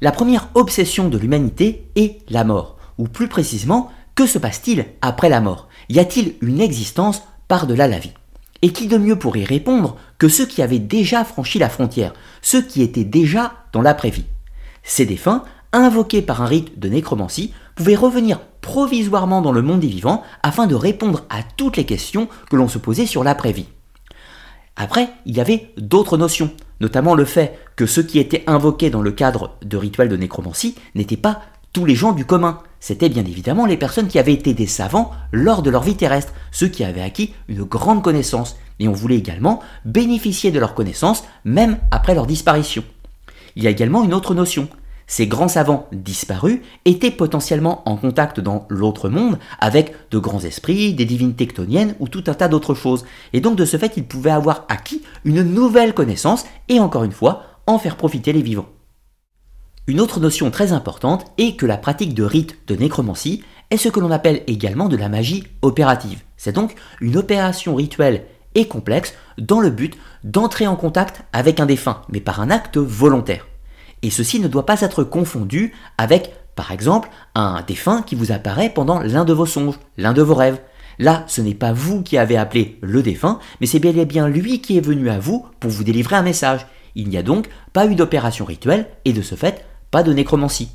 La 0.00 0.12
première 0.12 0.48
obsession 0.54 1.08
de 1.08 1.18
l'humanité 1.18 1.90
est 1.94 2.18
la 2.30 2.42
mort, 2.42 2.76
ou 2.98 3.06
plus 3.06 3.28
précisément 3.28 3.90
que 4.14 4.26
se 4.26 4.38
passe-t-il 4.38 4.86
après 5.00 5.28
la 5.28 5.40
mort? 5.40 5.68
Y 5.88 5.98
a-t-il 5.98 6.34
une 6.40 6.60
existence 6.60 7.22
par-delà 7.48 7.88
la 7.88 7.98
vie? 7.98 8.12
Et 8.62 8.72
qui 8.72 8.86
de 8.86 8.98
mieux 8.98 9.18
pour 9.18 9.36
y 9.36 9.44
répondre 9.44 9.96
que 10.18 10.28
ceux 10.28 10.46
qui 10.46 10.62
avaient 10.62 10.78
déjà 10.78 11.24
franchi 11.24 11.58
la 11.58 11.70
frontière, 11.70 12.12
ceux 12.42 12.62
qui 12.62 12.82
étaient 12.82 13.04
déjà 13.04 13.52
dans 13.72 13.82
l'après-vie? 13.82 14.26
Ces 14.82 15.06
défunts, 15.06 15.44
invoqués 15.72 16.22
par 16.22 16.42
un 16.42 16.46
rite 16.46 16.78
de 16.78 16.88
nécromancie, 16.88 17.54
pouvaient 17.74 17.94
revenir 17.94 18.40
provisoirement 18.60 19.40
dans 19.40 19.52
le 19.52 19.62
monde 19.62 19.80
des 19.80 19.86
vivants 19.86 20.22
afin 20.42 20.66
de 20.66 20.74
répondre 20.74 21.24
à 21.30 21.42
toutes 21.42 21.76
les 21.76 21.86
questions 21.86 22.28
que 22.50 22.56
l'on 22.56 22.68
se 22.68 22.78
posait 22.78 23.06
sur 23.06 23.24
l'après-vie. 23.24 23.68
Après, 24.76 25.10
il 25.26 25.36
y 25.36 25.40
avait 25.40 25.72
d'autres 25.76 26.16
notions, 26.16 26.50
notamment 26.80 27.14
le 27.14 27.24
fait 27.24 27.58
que 27.76 27.86
ceux 27.86 28.02
qui 28.02 28.18
étaient 28.18 28.44
invoqués 28.46 28.90
dans 28.90 29.02
le 29.02 29.12
cadre 29.12 29.56
de 29.62 29.76
rituels 29.76 30.08
de 30.08 30.16
nécromancie 30.16 30.74
n'étaient 30.94 31.16
pas 31.16 31.42
tous 31.72 31.84
les 31.84 31.94
gens 31.94 32.12
du 32.12 32.24
commun, 32.24 32.58
c'était 32.80 33.10
bien 33.10 33.24
évidemment 33.24 33.66
les 33.66 33.76
personnes 33.76 34.08
qui 34.08 34.18
avaient 34.18 34.32
été 34.32 34.54
des 34.54 34.66
savants 34.66 35.12
lors 35.32 35.62
de 35.62 35.70
leur 35.70 35.82
vie 35.82 35.96
terrestre, 35.96 36.32
ceux 36.50 36.68
qui 36.68 36.82
avaient 36.82 37.02
acquis 37.02 37.34
une 37.48 37.62
grande 37.62 38.02
connaissance, 38.02 38.56
et 38.80 38.88
on 38.88 38.92
voulait 38.92 39.18
également 39.18 39.60
bénéficier 39.84 40.50
de 40.50 40.58
leur 40.58 40.74
connaissance 40.74 41.24
même 41.44 41.78
après 41.90 42.14
leur 42.14 42.26
disparition. 42.26 42.82
Il 43.54 43.62
y 43.62 43.66
a 43.66 43.70
également 43.70 44.02
une 44.02 44.14
autre 44.14 44.34
notion. 44.34 44.68
Ces 45.06 45.26
grands 45.26 45.48
savants 45.48 45.88
disparus 45.92 46.60
étaient 46.84 47.10
potentiellement 47.10 47.82
en 47.84 47.96
contact 47.96 48.40
dans 48.40 48.64
l'autre 48.70 49.08
monde 49.08 49.38
avec 49.58 49.92
de 50.10 50.18
grands 50.18 50.40
esprits, 50.40 50.94
des 50.94 51.04
divinités 51.04 51.46
tectoniennes 51.46 51.96
ou 51.98 52.08
tout 52.08 52.24
un 52.28 52.34
tas 52.34 52.48
d'autres 52.48 52.74
choses. 52.74 53.04
Et 53.32 53.40
donc 53.40 53.56
de 53.56 53.64
ce 53.64 53.76
fait, 53.76 53.96
ils 53.96 54.04
pouvaient 54.04 54.30
avoir 54.30 54.64
acquis 54.68 55.02
une 55.24 55.42
nouvelle 55.42 55.94
connaissance 55.94 56.46
et 56.68 56.78
encore 56.78 57.04
une 57.04 57.12
fois, 57.12 57.42
en 57.66 57.78
faire 57.78 57.96
profiter 57.96 58.32
les 58.32 58.42
vivants. 58.42 58.68
Une 59.90 60.00
autre 60.00 60.20
notion 60.20 60.52
très 60.52 60.72
importante 60.72 61.24
est 61.36 61.56
que 61.56 61.66
la 61.66 61.76
pratique 61.76 62.14
de 62.14 62.22
rites 62.22 62.58
de 62.68 62.76
nécromancie 62.76 63.42
est 63.70 63.76
ce 63.76 63.88
que 63.88 63.98
l'on 63.98 64.12
appelle 64.12 64.44
également 64.46 64.88
de 64.88 64.96
la 64.96 65.08
magie 65.08 65.48
opérative. 65.62 66.20
C'est 66.36 66.54
donc 66.54 66.76
une 67.00 67.16
opération 67.16 67.74
rituelle 67.74 68.22
et 68.54 68.68
complexe 68.68 69.14
dans 69.36 69.58
le 69.58 69.70
but 69.70 69.98
d'entrer 70.22 70.68
en 70.68 70.76
contact 70.76 71.22
avec 71.32 71.58
un 71.58 71.66
défunt, 71.66 72.02
mais 72.08 72.20
par 72.20 72.40
un 72.40 72.50
acte 72.50 72.76
volontaire. 72.76 73.48
Et 74.02 74.10
ceci 74.10 74.38
ne 74.38 74.46
doit 74.46 74.64
pas 74.64 74.80
être 74.82 75.02
confondu 75.02 75.74
avec, 75.98 76.34
par 76.54 76.70
exemple, 76.70 77.10
un 77.34 77.60
défunt 77.66 78.02
qui 78.02 78.14
vous 78.14 78.30
apparaît 78.30 78.70
pendant 78.70 79.00
l'un 79.00 79.24
de 79.24 79.32
vos 79.32 79.44
songes, 79.44 79.80
l'un 79.98 80.12
de 80.12 80.22
vos 80.22 80.36
rêves. 80.36 80.60
Là, 81.00 81.24
ce 81.26 81.40
n'est 81.40 81.52
pas 81.52 81.72
vous 81.72 82.04
qui 82.04 82.16
avez 82.16 82.36
appelé 82.36 82.78
le 82.80 83.02
défunt, 83.02 83.40
mais 83.60 83.66
c'est 83.66 83.80
bel 83.80 83.98
et 83.98 84.06
bien 84.06 84.28
lui 84.28 84.60
qui 84.60 84.78
est 84.78 84.86
venu 84.86 85.10
à 85.10 85.18
vous 85.18 85.46
pour 85.58 85.72
vous 85.72 85.82
délivrer 85.82 86.14
un 86.14 86.22
message. 86.22 86.64
Il 86.94 87.08
n'y 87.08 87.16
a 87.16 87.24
donc 87.24 87.48
pas 87.72 87.86
eu 87.86 87.96
d'opération 87.96 88.44
rituelle, 88.44 88.86
et 89.04 89.12
de 89.12 89.22
ce 89.22 89.34
fait, 89.34 89.64
pas 89.90 90.02
de 90.02 90.12
nécromancie. 90.12 90.70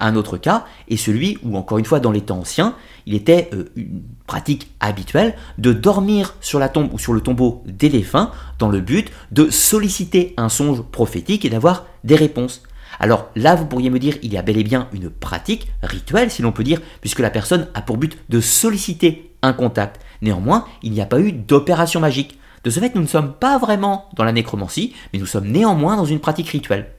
Un 0.00 0.16
autre 0.16 0.38
cas 0.38 0.64
est 0.88 0.96
celui 0.96 1.38
où, 1.42 1.56
encore 1.56 1.78
une 1.78 1.84
fois, 1.84 2.00
dans 2.00 2.10
les 2.10 2.22
temps 2.22 2.38
anciens, 2.38 2.74
il 3.06 3.14
était 3.14 3.50
euh, 3.52 3.70
une 3.76 4.02
pratique 4.26 4.72
habituelle 4.80 5.34
de 5.58 5.72
dormir 5.72 6.34
sur 6.40 6.58
la 6.58 6.70
tombe 6.70 6.92
ou 6.92 6.98
sur 6.98 7.12
le 7.12 7.20
tombeau 7.20 7.62
des 7.66 7.90
défunts 7.90 8.30
dans 8.58 8.70
le 8.70 8.80
but 8.80 9.10
de 9.30 9.50
solliciter 9.50 10.32
un 10.38 10.48
songe 10.48 10.82
prophétique 10.82 11.44
et 11.44 11.50
d'avoir 11.50 11.86
des 12.02 12.16
réponses. 12.16 12.62
Alors 12.98 13.28
là, 13.36 13.54
vous 13.54 13.66
pourriez 13.66 13.90
me 13.90 13.98
dire, 13.98 14.16
il 14.22 14.32
y 14.32 14.38
a 14.38 14.42
bel 14.42 14.56
et 14.56 14.64
bien 14.64 14.88
une 14.92 15.10
pratique 15.10 15.70
rituelle, 15.82 16.30
si 16.30 16.42
l'on 16.42 16.52
peut 16.52 16.64
dire, 16.64 16.80
puisque 17.00 17.20
la 17.20 17.30
personne 17.30 17.68
a 17.74 17.82
pour 17.82 17.98
but 17.98 18.16
de 18.30 18.40
solliciter 18.40 19.34
un 19.42 19.52
contact. 19.52 20.00
Néanmoins, 20.22 20.66
il 20.82 20.92
n'y 20.92 21.00
a 21.00 21.06
pas 21.06 21.20
eu 21.20 21.32
d'opération 21.32 22.00
magique. 22.00 22.38
De 22.64 22.70
ce 22.70 22.80
fait, 22.80 22.94
nous 22.94 23.02
ne 23.02 23.06
sommes 23.06 23.32
pas 23.34 23.58
vraiment 23.58 24.08
dans 24.16 24.24
la 24.24 24.32
nécromancie, 24.32 24.94
mais 25.12 25.18
nous 25.18 25.26
sommes 25.26 25.48
néanmoins 25.48 25.96
dans 25.96 26.04
une 26.04 26.20
pratique 26.20 26.48
rituelle. 26.48 26.90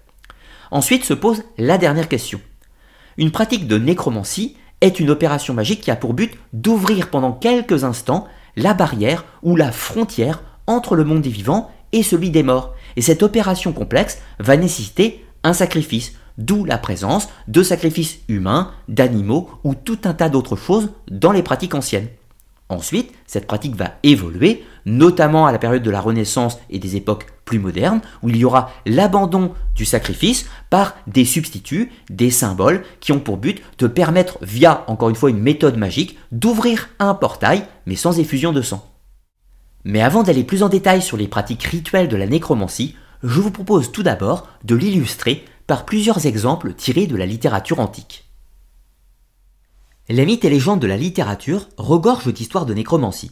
Ensuite 0.71 1.03
se 1.03 1.13
pose 1.13 1.43
la 1.57 1.77
dernière 1.77 2.07
question. 2.07 2.39
Une 3.17 3.31
pratique 3.31 3.67
de 3.67 3.77
nécromancie 3.77 4.55
est 4.79 4.99
une 4.99 5.09
opération 5.09 5.53
magique 5.53 5.81
qui 5.81 5.91
a 5.91 5.95
pour 5.95 6.13
but 6.13 6.33
d'ouvrir 6.53 7.09
pendant 7.09 7.33
quelques 7.33 7.83
instants 7.83 8.27
la 8.55 8.73
barrière 8.73 9.25
ou 9.43 9.55
la 9.55 9.71
frontière 9.71 10.41
entre 10.67 10.95
le 10.95 11.03
monde 11.03 11.21
des 11.21 11.29
vivants 11.29 11.69
et 11.91 12.03
celui 12.03 12.29
des 12.29 12.43
morts. 12.43 12.73
Et 12.95 13.01
cette 13.01 13.21
opération 13.21 13.73
complexe 13.73 14.19
va 14.39 14.57
nécessiter 14.57 15.25
un 15.43 15.53
sacrifice, 15.53 16.13
d'où 16.37 16.63
la 16.63 16.77
présence 16.77 17.27
de 17.47 17.63
sacrifices 17.63 18.19
humains, 18.29 18.71
d'animaux 18.87 19.49
ou 19.63 19.75
tout 19.75 19.99
un 20.05 20.13
tas 20.13 20.29
d'autres 20.29 20.55
choses 20.55 20.89
dans 21.09 21.31
les 21.31 21.43
pratiques 21.43 21.75
anciennes. 21.75 22.07
Ensuite, 22.71 23.11
cette 23.27 23.47
pratique 23.47 23.75
va 23.75 23.95
évoluer, 24.01 24.63
notamment 24.85 25.45
à 25.45 25.51
la 25.51 25.59
période 25.59 25.83
de 25.83 25.91
la 25.91 25.99
Renaissance 25.99 26.57
et 26.69 26.79
des 26.79 26.95
époques 26.95 27.25
plus 27.43 27.59
modernes, 27.59 27.99
où 28.23 28.29
il 28.29 28.37
y 28.37 28.45
aura 28.45 28.71
l'abandon 28.85 29.51
du 29.75 29.83
sacrifice 29.83 30.45
par 30.69 30.95
des 31.05 31.25
substituts, 31.25 31.91
des 32.09 32.31
symboles, 32.31 32.83
qui 33.01 33.11
ont 33.11 33.19
pour 33.19 33.35
but 33.35 33.61
de 33.77 33.87
permettre, 33.87 34.37
via 34.41 34.85
encore 34.87 35.09
une 35.09 35.17
fois 35.17 35.31
une 35.31 35.41
méthode 35.41 35.75
magique, 35.75 36.17
d'ouvrir 36.31 36.87
un 36.99 37.13
portail, 37.13 37.65
mais 37.85 37.97
sans 37.97 38.19
effusion 38.19 38.53
de 38.53 38.61
sang. 38.61 38.89
Mais 39.83 40.01
avant 40.01 40.23
d'aller 40.23 40.45
plus 40.45 40.63
en 40.63 40.69
détail 40.69 41.01
sur 41.01 41.17
les 41.17 41.27
pratiques 41.27 41.63
rituelles 41.63 42.07
de 42.07 42.15
la 42.15 42.25
nécromancie, 42.25 42.95
je 43.21 43.41
vous 43.41 43.51
propose 43.51 43.91
tout 43.91 44.03
d'abord 44.03 44.47
de 44.63 44.75
l'illustrer 44.75 45.43
par 45.67 45.83
plusieurs 45.83 46.25
exemples 46.25 46.73
tirés 46.73 47.07
de 47.07 47.17
la 47.17 47.25
littérature 47.25 47.81
antique. 47.81 48.30
Les 50.11 50.25
mythes 50.25 50.43
et 50.43 50.49
légendes 50.49 50.81
de 50.81 50.87
la 50.87 50.97
littérature 50.97 51.69
regorgent 51.77 52.33
d'histoires 52.33 52.65
de 52.65 52.73
nécromancie. 52.73 53.31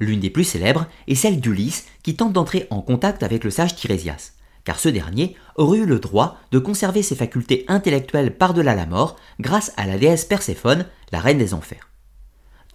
L'une 0.00 0.20
des 0.20 0.28
plus 0.28 0.44
célèbres 0.44 0.86
est 1.08 1.14
celle 1.14 1.40
d'Ulysse 1.40 1.86
qui 2.02 2.14
tente 2.14 2.34
d'entrer 2.34 2.66
en 2.68 2.82
contact 2.82 3.22
avec 3.22 3.42
le 3.42 3.50
sage 3.50 3.74
Tirésias, 3.74 4.32
car 4.64 4.78
ce 4.78 4.90
dernier 4.90 5.34
aurait 5.56 5.78
eu 5.78 5.86
le 5.86 5.98
droit 5.98 6.36
de 6.50 6.58
conserver 6.58 7.02
ses 7.02 7.16
facultés 7.16 7.64
intellectuelles 7.68 8.36
par-delà 8.36 8.74
la 8.74 8.84
mort 8.84 9.16
grâce 9.40 9.72
à 9.78 9.86
la 9.86 9.96
déesse 9.96 10.26
Perséphone, 10.26 10.84
la 11.10 11.20
reine 11.20 11.38
des 11.38 11.54
enfers. 11.54 11.88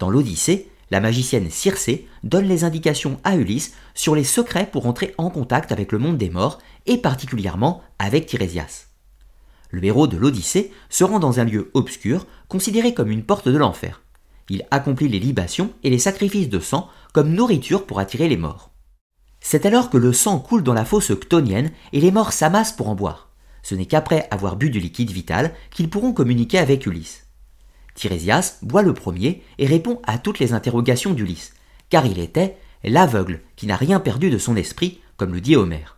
Dans 0.00 0.10
l'Odyssée, 0.10 0.68
la 0.90 0.98
magicienne 0.98 1.48
Circé 1.48 2.08
donne 2.24 2.48
les 2.48 2.64
indications 2.64 3.20
à 3.22 3.36
Ulysse 3.36 3.74
sur 3.94 4.16
les 4.16 4.24
secrets 4.24 4.68
pour 4.68 4.88
entrer 4.88 5.14
en 5.18 5.30
contact 5.30 5.70
avec 5.70 5.92
le 5.92 5.98
monde 5.98 6.18
des 6.18 6.30
morts 6.30 6.58
et 6.86 6.98
particulièrement 6.98 7.80
avec 8.00 8.26
Tirésias. 8.26 8.85
Le 9.70 9.84
héros 9.84 10.06
de 10.06 10.16
l'Odyssée 10.16 10.72
se 10.88 11.04
rend 11.04 11.18
dans 11.18 11.40
un 11.40 11.44
lieu 11.44 11.70
obscur, 11.74 12.26
considéré 12.48 12.94
comme 12.94 13.10
une 13.10 13.24
porte 13.24 13.48
de 13.48 13.56
l'enfer. 13.56 14.02
Il 14.48 14.64
accomplit 14.70 15.08
les 15.08 15.18
libations 15.18 15.72
et 15.82 15.90
les 15.90 15.98
sacrifices 15.98 16.48
de 16.48 16.60
sang 16.60 16.88
comme 17.12 17.32
nourriture 17.32 17.84
pour 17.84 17.98
attirer 17.98 18.28
les 18.28 18.36
morts. 18.36 18.70
C'est 19.40 19.66
alors 19.66 19.90
que 19.90 19.98
le 19.98 20.12
sang 20.12 20.38
coule 20.38 20.62
dans 20.62 20.74
la 20.74 20.84
fosse 20.84 21.12
ctonienne 21.20 21.72
et 21.92 22.00
les 22.00 22.10
morts 22.10 22.32
s'amassent 22.32 22.72
pour 22.72 22.88
en 22.88 22.94
boire. 22.94 23.30
Ce 23.62 23.74
n'est 23.74 23.86
qu'après 23.86 24.28
avoir 24.30 24.56
bu 24.56 24.70
du 24.70 24.78
liquide 24.78 25.10
vital 25.10 25.52
qu'ils 25.70 25.90
pourront 25.90 26.12
communiquer 26.12 26.58
avec 26.58 26.86
Ulysse. 26.86 27.26
Tirésias 27.94 28.58
boit 28.62 28.82
le 28.82 28.94
premier 28.94 29.42
et 29.58 29.66
répond 29.66 30.00
à 30.04 30.18
toutes 30.18 30.38
les 30.38 30.52
interrogations 30.52 31.14
d'Ulysse, 31.14 31.54
car 31.90 32.06
il 32.06 32.18
était 32.18 32.56
l'aveugle 32.84 33.40
qui 33.56 33.66
n'a 33.66 33.76
rien 33.76 33.98
perdu 33.98 34.30
de 34.30 34.38
son 34.38 34.54
esprit, 34.54 35.00
comme 35.16 35.32
le 35.32 35.40
dit 35.40 35.56
Homère. 35.56 35.95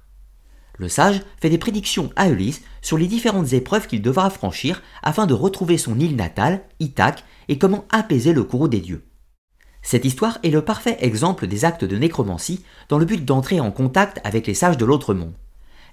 Le 0.78 0.88
sage 0.88 1.22
fait 1.40 1.50
des 1.50 1.58
prédictions 1.58 2.10
à 2.14 2.28
Ulysse 2.28 2.62
sur 2.82 2.96
les 2.96 3.08
différentes 3.08 3.52
épreuves 3.52 3.88
qu'il 3.88 4.00
devra 4.00 4.30
franchir 4.30 4.80
afin 5.02 5.26
de 5.26 5.34
retrouver 5.34 5.76
son 5.76 5.98
île 5.98 6.14
natale, 6.14 6.62
Ithaque, 6.78 7.24
et 7.48 7.58
comment 7.58 7.84
apaiser 7.90 8.32
le 8.32 8.44
courroux 8.44 8.68
des 8.68 8.80
dieux. 8.80 9.04
Cette 9.82 10.04
histoire 10.04 10.38
est 10.44 10.50
le 10.50 10.62
parfait 10.62 10.96
exemple 11.00 11.48
des 11.48 11.64
actes 11.64 11.84
de 11.84 11.96
nécromancie 11.96 12.64
dans 12.88 12.98
le 12.98 13.04
but 13.04 13.24
d'entrer 13.24 13.58
en 13.58 13.72
contact 13.72 14.20
avec 14.22 14.46
les 14.46 14.54
sages 14.54 14.76
de 14.76 14.84
l'autre 14.84 15.14
monde. 15.14 15.34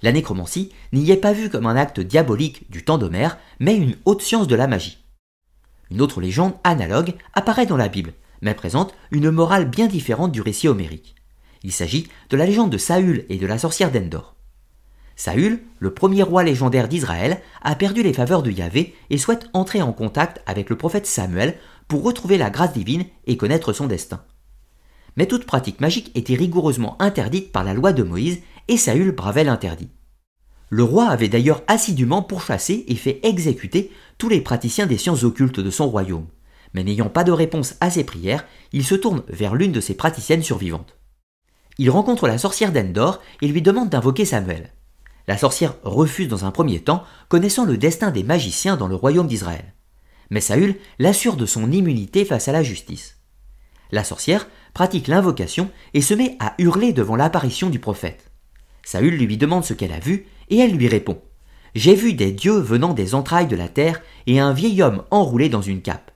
La 0.03 0.11
nécromancie 0.11 0.71
n'y 0.93 1.09
est 1.09 1.17
pas 1.17 1.33
vue 1.33 1.49
comme 1.49 1.65
un 1.65 1.75
acte 1.75 1.99
diabolique 1.99 2.69
du 2.69 2.83
temps 2.83 2.99
d'Homère, 2.99 3.39
mais 3.59 3.75
une 3.75 3.95
haute 4.05 4.21
science 4.21 4.47
de 4.47 4.55
la 4.55 4.67
magie. 4.67 5.03
Une 5.89 6.01
autre 6.01 6.21
légende 6.21 6.53
analogue 6.63 7.13
apparaît 7.33 7.65
dans 7.65 7.77
la 7.77 7.87
Bible, 7.87 8.13
mais 8.41 8.53
présente 8.53 8.93
une 9.11 9.31
morale 9.31 9.67
bien 9.67 9.87
différente 9.87 10.31
du 10.31 10.41
récit 10.41 10.67
homérique. 10.67 11.15
Il 11.63 11.71
s'agit 11.71 12.07
de 12.29 12.37
la 12.37 12.45
légende 12.45 12.71
de 12.71 12.77
Saül 12.77 13.25
et 13.29 13.37
de 13.37 13.47
la 13.47 13.57
sorcière 13.57 13.91
d'Endor. 13.91 14.34
Saül, 15.15 15.63
le 15.79 15.93
premier 15.93 16.23
roi 16.23 16.43
légendaire 16.43 16.87
d'Israël, 16.87 17.41
a 17.61 17.75
perdu 17.75 18.03
les 18.03 18.13
faveurs 18.13 18.43
de 18.43 18.51
Yahvé 18.51 18.95
et 19.09 19.17
souhaite 19.17 19.47
entrer 19.53 19.81
en 19.81 19.93
contact 19.93 20.41
avec 20.45 20.69
le 20.69 20.77
prophète 20.77 21.05
Samuel 21.05 21.57
pour 21.87 22.03
retrouver 22.03 22.37
la 22.37 22.49
grâce 22.49 22.73
divine 22.73 23.05
et 23.25 23.37
connaître 23.37 23.71
son 23.71 23.87
destin. 23.87 24.23
Mais 25.15 25.27
toute 25.27 25.45
pratique 25.45 25.79
magique 25.79 26.11
était 26.15 26.35
rigoureusement 26.35 27.01
interdite 27.01 27.51
par 27.51 27.63
la 27.63 27.73
loi 27.73 27.93
de 27.93 28.03
Moïse 28.03 28.41
et 28.67 28.77
Saül 28.77 29.11
bravait 29.11 29.45
l'interdit. 29.45 29.89
Le 30.69 30.83
roi 30.83 31.07
avait 31.07 31.29
d'ailleurs 31.29 31.63
assidûment 31.67 32.21
pourchassé 32.21 32.83
et 32.87 32.95
fait 32.95 33.19
exécuter 33.23 33.91
tous 34.17 34.29
les 34.29 34.41
praticiens 34.41 34.87
des 34.87 34.97
sciences 34.97 35.23
occultes 35.23 35.59
de 35.59 35.69
son 35.69 35.87
royaume. 35.87 36.27
Mais 36.73 36.83
n'ayant 36.83 37.09
pas 37.09 37.23
de 37.23 37.31
réponse 37.31 37.75
à 37.79 37.89
ses 37.89 38.03
prières, 38.03 38.45
il 38.73 38.83
se 38.83 38.95
tourne 38.95 39.23
vers 39.29 39.55
l'une 39.55 39.71
de 39.71 39.79
ses 39.79 39.93
praticiennes 39.93 40.43
survivantes. 40.43 40.97
Il 41.77 41.89
rencontre 41.89 42.27
la 42.27 42.37
sorcière 42.37 42.73
d'Endor 42.73 43.21
et 43.41 43.47
lui 43.47 43.61
demande 43.61 43.89
d'invoquer 43.89 44.25
Samuel. 44.25 44.73
La 45.27 45.37
sorcière 45.37 45.75
refuse 45.83 46.27
dans 46.27 46.45
un 46.45 46.51
premier 46.51 46.79
temps, 46.79 47.03
connaissant 47.29 47.65
le 47.65 47.77
destin 47.77 48.11
des 48.11 48.23
magiciens 48.23 48.77
dans 48.77 48.87
le 48.87 48.95
royaume 48.95 49.27
d'Israël. 49.27 49.73
Mais 50.29 50.41
Saül 50.41 50.75
l'assure 50.99 51.35
de 51.35 51.45
son 51.45 51.71
immunité 51.71 52.25
face 52.25 52.47
à 52.47 52.51
la 52.51 52.63
justice. 52.63 53.17
La 53.91 54.03
sorcière 54.03 54.47
pratique 54.73 55.07
l'invocation 55.07 55.69
et 55.93 56.01
se 56.01 56.13
met 56.13 56.37
à 56.39 56.53
hurler 56.57 56.93
devant 56.93 57.15
l'apparition 57.15 57.69
du 57.69 57.79
prophète. 57.79 58.31
Saül 58.83 59.15
lui 59.15 59.37
demande 59.37 59.63
ce 59.63 59.73
qu'elle 59.73 59.93
a 59.93 59.99
vu 59.99 60.27
et 60.49 60.57
elle 60.59 60.75
lui 60.75 60.87
répond 60.87 61.21
J'ai 61.73 61.95
vu 61.95 62.13
des 62.13 62.31
dieux 62.31 62.57
venant 62.57 62.93
des 62.93 63.15
entrailles 63.15 63.47
de 63.47 63.55
la 63.55 63.67
terre 63.67 64.01
et 64.27 64.39
un 64.39 64.53
vieil 64.53 64.81
homme 64.81 65.03
enroulé 65.11 65.49
dans 65.49 65.61
une 65.61 65.81
cape. 65.81 66.11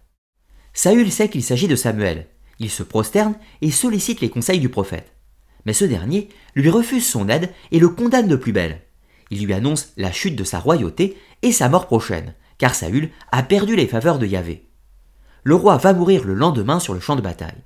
Saül 0.73 1.11
sait 1.11 1.29
qu'il 1.29 1.43
s'agit 1.43 1.67
de 1.67 1.75
Samuel. 1.75 2.27
Il 2.59 2.69
se 2.69 2.83
prosterne 2.83 3.35
et 3.61 3.71
sollicite 3.71 4.21
les 4.21 4.29
conseils 4.29 4.59
du 4.59 4.69
prophète. 4.69 5.13
Mais 5.65 5.73
ce 5.73 5.85
dernier 5.85 6.29
lui 6.55 6.69
refuse 6.69 7.07
son 7.07 7.27
aide 7.29 7.51
et 7.71 7.79
le 7.79 7.89
condamne 7.89 8.27
de 8.27 8.35
plus 8.35 8.51
belle. 8.51 8.81
Il 9.31 9.45
lui 9.45 9.53
annonce 9.53 9.93
la 9.97 10.11
chute 10.11 10.35
de 10.35 10.43
sa 10.43 10.59
royauté 10.59 11.17
et 11.41 11.51
sa 11.51 11.69
mort 11.69 11.87
prochaine, 11.87 12.33
car 12.57 12.75
Saül 12.75 13.09
a 13.31 13.43
perdu 13.43 13.75
les 13.75 13.87
faveurs 13.87 14.19
de 14.19 14.25
Yahvé. 14.25 14.67
Le 15.43 15.55
roi 15.55 15.77
va 15.77 15.93
mourir 15.93 16.25
le 16.25 16.33
lendemain 16.33 16.79
sur 16.79 16.93
le 16.93 16.99
champ 16.99 17.15
de 17.15 17.21
bataille. 17.21 17.63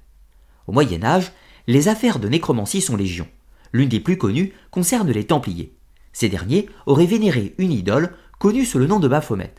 Au 0.68 0.72
Moyen 0.72 1.04
Âge, 1.04 1.32
les 1.68 1.88
affaires 1.88 2.20
de 2.20 2.30
nécromancie 2.30 2.82
sont 2.82 2.96
légion. 2.96 3.28
L'une 3.72 3.90
des 3.90 4.00
plus 4.00 4.18
connues 4.18 4.54
concerne 4.72 5.12
les 5.12 5.26
Templiers. 5.26 5.76
Ces 6.12 6.30
derniers 6.30 6.70
auraient 6.86 7.06
vénéré 7.06 7.56
une 7.58 7.72
idole 7.72 8.14
connue 8.40 8.66
sous 8.66 8.78
le 8.78 8.88
nom 8.88 9.00
de 9.00 9.08
Baphomet. 9.08 9.56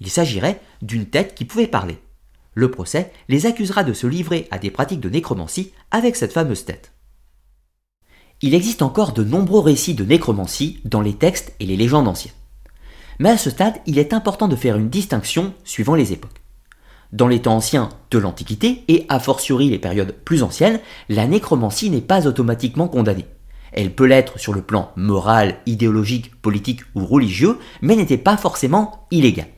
Il 0.00 0.08
s'agirait 0.08 0.60
d'une 0.80 1.06
tête 1.06 1.34
qui 1.34 1.44
pouvait 1.44 1.66
parler. 1.66 1.98
Le 2.54 2.70
procès 2.70 3.12
les 3.28 3.46
accusera 3.46 3.84
de 3.84 3.92
se 3.92 4.06
livrer 4.06 4.48
à 4.50 4.58
des 4.58 4.70
pratiques 4.70 5.00
de 5.00 5.10
nécromancie 5.10 5.72
avec 5.90 6.16
cette 6.16 6.32
fameuse 6.32 6.64
tête. 6.64 6.92
Il 8.40 8.54
existe 8.54 8.82
encore 8.82 9.12
de 9.12 9.24
nombreux 9.24 9.60
récits 9.60 9.94
de 9.94 10.04
nécromancie 10.04 10.78
dans 10.84 11.00
les 11.00 11.14
textes 11.14 11.52
et 11.58 11.66
les 11.66 11.76
légendes 11.76 12.06
anciennes. 12.06 12.34
Mais 13.18 13.30
à 13.30 13.36
ce 13.36 13.50
stade, 13.50 13.74
il 13.86 13.98
est 13.98 14.12
important 14.12 14.46
de 14.46 14.54
faire 14.54 14.76
une 14.76 14.90
distinction 14.90 15.54
suivant 15.64 15.96
les 15.96 16.12
époques. 16.12 16.40
Dans 17.12 17.26
les 17.26 17.42
temps 17.42 17.56
anciens 17.56 17.88
de 18.12 18.18
l'Antiquité, 18.18 18.84
et 18.86 19.06
a 19.08 19.18
fortiori 19.18 19.70
les 19.70 19.80
périodes 19.80 20.12
plus 20.12 20.44
anciennes, 20.44 20.78
la 21.08 21.26
nécromancie 21.26 21.90
n'est 21.90 22.00
pas 22.00 22.28
automatiquement 22.28 22.86
condamnée. 22.86 23.24
Elle 23.72 23.92
peut 23.92 24.06
l'être 24.06 24.38
sur 24.38 24.54
le 24.54 24.62
plan 24.62 24.92
moral, 24.94 25.56
idéologique, 25.66 26.40
politique 26.40 26.82
ou 26.94 27.04
religieux, 27.04 27.58
mais 27.82 27.96
n'était 27.96 28.18
pas 28.18 28.36
forcément 28.36 29.06
illégale. 29.10 29.48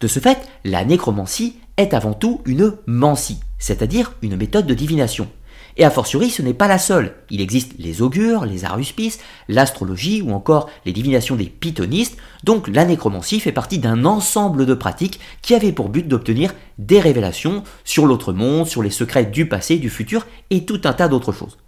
De 0.00 0.06
ce 0.06 0.18
fait, 0.18 0.46
la 0.64 0.84
nécromancie 0.84 1.56
est 1.78 1.94
avant 1.94 2.12
tout 2.12 2.42
une 2.44 2.74
mancie, 2.86 3.40
c'est-à-dire 3.58 4.12
une 4.20 4.36
méthode 4.36 4.66
de 4.66 4.74
divination, 4.74 5.28
et 5.76 5.84
a 5.84 5.90
fortiori, 5.90 6.30
ce 6.30 6.42
n'est 6.42 6.54
pas 6.54 6.68
la 6.68 6.78
seule. 6.78 7.14
Il 7.30 7.40
existe 7.40 7.72
les 7.78 8.02
augures, 8.02 8.44
les 8.44 8.64
aruspices, 8.64 9.18
l'astrologie 9.48 10.22
ou 10.22 10.32
encore 10.32 10.68
les 10.84 10.92
divinations 10.92 11.36
des 11.36 11.46
pythonistes, 11.46 12.16
donc 12.44 12.68
la 12.68 12.84
nécromancie 12.84 13.40
fait 13.40 13.52
partie 13.52 13.78
d'un 13.78 14.04
ensemble 14.04 14.66
de 14.66 14.74
pratiques 14.74 15.20
qui 15.40 15.54
avaient 15.54 15.72
pour 15.72 15.88
but 15.88 16.06
d'obtenir 16.06 16.54
des 16.78 17.00
révélations 17.00 17.62
sur 17.84 18.06
l'autre 18.06 18.32
monde, 18.32 18.66
sur 18.66 18.82
les 18.82 18.90
secrets 18.90 19.24
du 19.24 19.48
passé, 19.48 19.78
du 19.78 19.90
futur 19.90 20.26
et 20.50 20.64
tout 20.64 20.80
un 20.84 20.92
tas 20.92 21.08
d'autres 21.08 21.32
choses. 21.32 21.58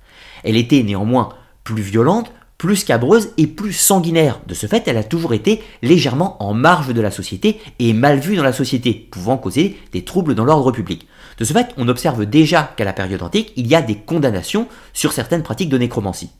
Elle 0.42 0.56
était 0.56 0.82
néanmoins 0.82 1.30
plus 1.64 1.82
violente, 1.82 2.30
plus 2.58 2.76
scabreuse 2.76 3.30
et 3.36 3.46
plus 3.46 3.72
sanguinaire. 3.72 4.40
De 4.46 4.54
ce 4.54 4.66
fait, 4.66 4.86
elle 4.86 4.96
a 4.96 5.04
toujours 5.04 5.34
été 5.34 5.62
légèrement 5.82 6.42
en 6.42 6.54
marge 6.54 6.94
de 6.94 7.00
la 7.00 7.10
société 7.10 7.60
et 7.78 7.92
mal 7.92 8.18
vue 8.18 8.36
dans 8.36 8.42
la 8.42 8.52
société, 8.52 9.08
pouvant 9.10 9.36
causer 9.36 9.76
des 9.92 10.04
troubles 10.04 10.34
dans 10.34 10.44
l'ordre 10.44 10.70
public. 10.70 11.06
De 11.38 11.44
ce 11.44 11.52
fait, 11.52 11.74
on 11.76 11.88
observe 11.88 12.26
déjà 12.26 12.72
qu'à 12.76 12.84
la 12.84 12.92
période 12.92 13.22
antique, 13.22 13.52
il 13.56 13.66
y 13.66 13.74
a 13.74 13.82
des 13.82 13.96
condamnations 13.96 14.68
sur 14.92 15.12
certaines 15.12 15.42
pratiques 15.42 15.68
de 15.68 15.78
nécromancie. 15.78 16.30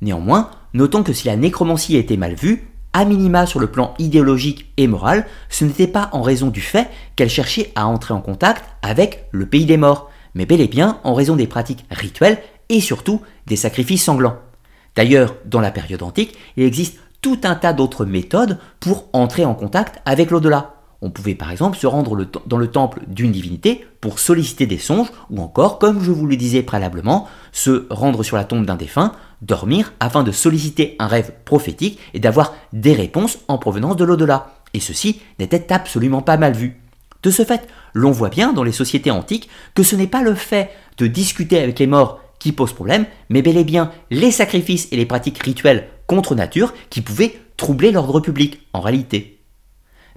Néanmoins, 0.00 0.50
notons 0.74 1.02
que 1.02 1.12
si 1.12 1.26
la 1.26 1.36
nécromancie 1.36 1.96
était 1.96 2.16
mal 2.16 2.34
vue, 2.34 2.68
à 2.92 3.04
minima 3.04 3.44
sur 3.44 3.60
le 3.60 3.66
plan 3.66 3.94
idéologique 3.98 4.72
et 4.78 4.86
moral, 4.86 5.26
ce 5.50 5.66
n'était 5.66 5.86
pas 5.86 6.08
en 6.12 6.22
raison 6.22 6.48
du 6.48 6.62
fait 6.62 6.88
qu'elle 7.14 7.28
cherchait 7.28 7.70
à 7.74 7.86
entrer 7.86 8.14
en 8.14 8.22
contact 8.22 8.64
avec 8.80 9.26
le 9.32 9.44
pays 9.44 9.66
des 9.66 9.76
morts, 9.76 10.10
mais 10.34 10.46
bel 10.46 10.62
et 10.62 10.68
bien 10.68 10.98
en 11.04 11.12
raison 11.12 11.36
des 11.36 11.46
pratiques 11.46 11.84
rituelles 11.90 12.38
et 12.70 12.80
surtout 12.80 13.20
des 13.46 13.56
sacrifices 13.56 14.04
sanglants. 14.04 14.38
D'ailleurs, 14.94 15.34
dans 15.44 15.60
la 15.60 15.70
période 15.70 16.02
antique, 16.02 16.36
il 16.56 16.64
existe 16.64 16.98
tout 17.20 17.38
un 17.44 17.54
tas 17.54 17.74
d'autres 17.74 18.06
méthodes 18.06 18.58
pour 18.80 19.08
entrer 19.12 19.44
en 19.44 19.54
contact 19.54 20.00
avec 20.06 20.30
l'au-delà. 20.30 20.75
On 21.02 21.10
pouvait 21.10 21.34
par 21.34 21.50
exemple 21.50 21.76
se 21.76 21.86
rendre 21.86 22.26
dans 22.46 22.56
le 22.56 22.66
temple 22.68 23.00
d'une 23.06 23.32
divinité 23.32 23.86
pour 24.00 24.18
solliciter 24.18 24.66
des 24.66 24.78
songes, 24.78 25.12
ou 25.30 25.40
encore, 25.40 25.78
comme 25.78 26.02
je 26.02 26.10
vous 26.10 26.26
le 26.26 26.36
disais 26.36 26.62
préalablement, 26.62 27.28
se 27.52 27.86
rendre 27.90 28.22
sur 28.22 28.36
la 28.36 28.44
tombe 28.44 28.64
d'un 28.64 28.76
défunt, 28.76 29.12
dormir 29.42 29.92
afin 30.00 30.22
de 30.22 30.32
solliciter 30.32 30.96
un 30.98 31.06
rêve 31.06 31.32
prophétique 31.44 31.98
et 32.14 32.20
d'avoir 32.20 32.54
des 32.72 32.94
réponses 32.94 33.38
en 33.48 33.58
provenance 33.58 33.96
de 33.96 34.04
l'au-delà. 34.04 34.52
Et 34.74 34.80
ceci 34.80 35.20
n'était 35.38 35.72
absolument 35.72 36.22
pas 36.22 36.36
mal 36.38 36.54
vu. 36.54 36.80
De 37.22 37.30
ce 37.30 37.44
fait, 37.44 37.66
l'on 37.92 38.10
voit 38.10 38.28
bien 38.28 38.52
dans 38.52 38.62
les 38.62 38.72
sociétés 38.72 39.10
antiques 39.10 39.48
que 39.74 39.82
ce 39.82 39.96
n'est 39.96 40.06
pas 40.06 40.22
le 40.22 40.34
fait 40.34 40.70
de 40.98 41.06
discuter 41.06 41.58
avec 41.58 41.78
les 41.78 41.86
morts 41.86 42.20
qui 42.38 42.52
pose 42.52 42.72
problème, 42.72 43.06
mais 43.28 43.42
bel 43.42 43.56
et 43.56 43.64
bien 43.64 43.90
les 44.10 44.30
sacrifices 44.30 44.88
et 44.92 44.96
les 44.96 45.06
pratiques 45.06 45.42
rituelles 45.42 45.88
contre 46.06 46.34
nature 46.34 46.72
qui 46.90 47.00
pouvaient 47.00 47.38
troubler 47.56 47.90
l'ordre 47.90 48.20
public 48.20 48.60
en 48.72 48.80
réalité. 48.80 49.35